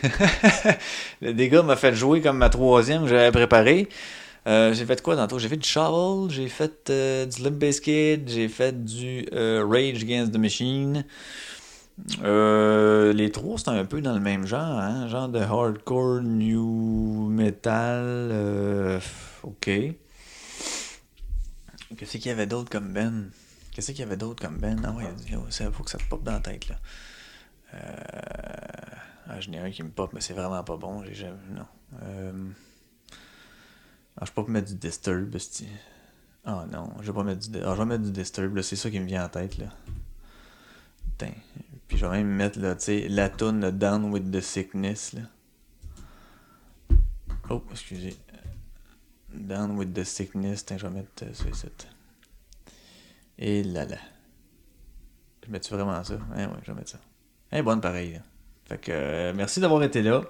[1.21, 3.89] le dégât m'a fait jouer comme ma troisième que j'avais préparée.
[4.47, 5.39] Euh, j'ai fait quoi tantôt?
[5.39, 6.89] J'ai fait du Shovel, j'ai fait
[7.29, 11.05] du Limp Bizkit, j'ai fait du Rage Against the Machine.
[12.23, 15.07] Les trois, c'est un peu dans le même genre, hein?
[15.09, 19.01] Genre de hardcore, new metal.
[19.43, 19.69] ok.
[21.95, 23.29] Qu'est-ce qu'il y avait d'autre comme Ben?
[23.71, 24.81] Qu'est-ce qu'il y avait d'autre comme Ben?
[24.83, 25.05] Ah ouais,
[25.49, 26.75] ça faut que ça te pop dans la tête, là.
[27.73, 28.97] Euh...
[29.29, 31.03] Ah, j'en ai un qui me pop, mais c'est vraiment pas bon.
[31.03, 31.37] J'ai jamais...
[31.51, 31.65] Non.
[32.01, 32.49] Euh...
[34.19, 35.67] Ah, je peux pas mettre du Disturb, esti.
[36.45, 37.59] Ah non, je vais pas mettre du...
[37.59, 38.63] Ah, je vais mettre du Disturb, là.
[38.63, 39.67] C'est ça qui me vient en tête, là.
[41.11, 41.33] Putain.
[41.87, 45.21] Puis je vais même mettre, là, tu sais, la toune Down with the Sickness, là.
[47.49, 48.17] Oh, excusez.
[49.33, 50.63] Down with the Sickness.
[50.63, 51.67] Putain, je vais mettre euh, ça.
[53.39, 53.97] Et là là.
[55.45, 56.15] Je mets-tu vraiment ça?
[56.35, 56.99] Ouais, ouais, je vais mettre ça.
[57.51, 58.19] Est bonne pareil, là.
[58.65, 60.23] Fait que, euh, merci d'avoir été là.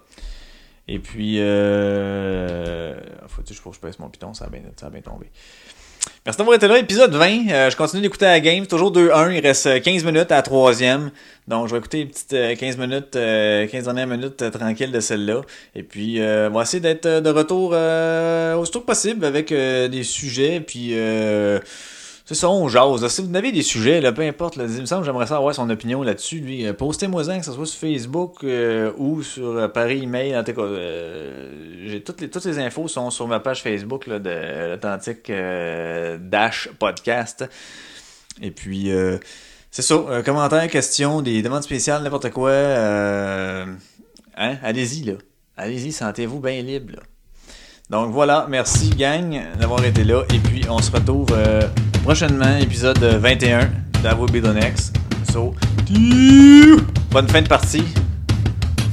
[0.87, 2.99] Et puis, euh...
[3.27, 5.31] faut-tu que je pèse mon piton, ça a bien, ça a bien tombé.
[6.25, 7.49] Merci d'avoir été là, épisode 20.
[7.49, 9.31] Euh, je continue d'écouter la game, toujours 2-1.
[9.31, 11.11] Il reste euh, 15 minutes à la troisième.
[11.47, 14.99] Donc, je vais écouter petites euh, 15 minutes, euh, 15 dernières minutes euh, tranquilles de
[14.99, 15.41] celle-là.
[15.75, 19.51] Et puis, euh, on va essayer d'être euh, de retour euh, aussitôt que possible avec
[19.51, 20.59] euh, des sujets.
[20.59, 21.59] Puis, euh,
[22.27, 23.07] c'est ça, on jase.
[23.07, 26.03] Si vous avez des sujets, là, peu importe, il me semble j'aimerais savoir son opinion
[26.03, 26.39] là-dessus.
[26.41, 30.43] Lui, euh, postez-moi-en, que ce soit sur Facebook euh, ou sur euh, Paris Email.
[31.85, 35.31] J'ai toutes les, toutes les infos sont sur ma page Facebook de l'Authentique
[36.29, 37.45] Dash Podcast.
[38.41, 38.91] Et puis,
[39.71, 40.21] c'est ça.
[40.25, 42.51] commentaires, questions, des demandes spéciales, n'importe quoi.
[42.51, 43.77] hein?
[44.35, 45.13] Allez-y, là.
[45.55, 47.03] Allez-y, sentez-vous bien libre, là.
[47.89, 51.33] Donc voilà, merci gang d'avoir été là et puis on se retrouve
[52.07, 53.69] prochainement, épisode 21
[54.01, 54.93] d'Avo Bidonex.
[55.29, 55.53] So,
[57.11, 57.83] bonne fin de partie.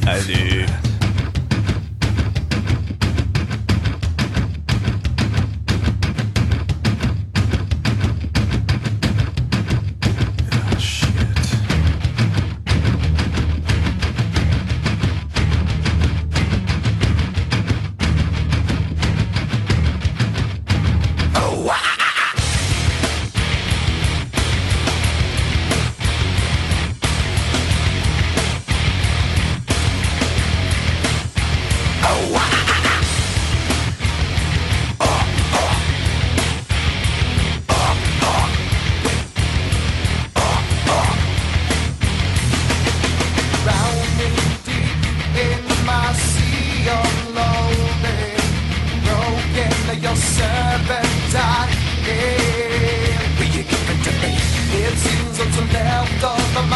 [0.04, 0.66] Allez.
[56.24, 56.73] all the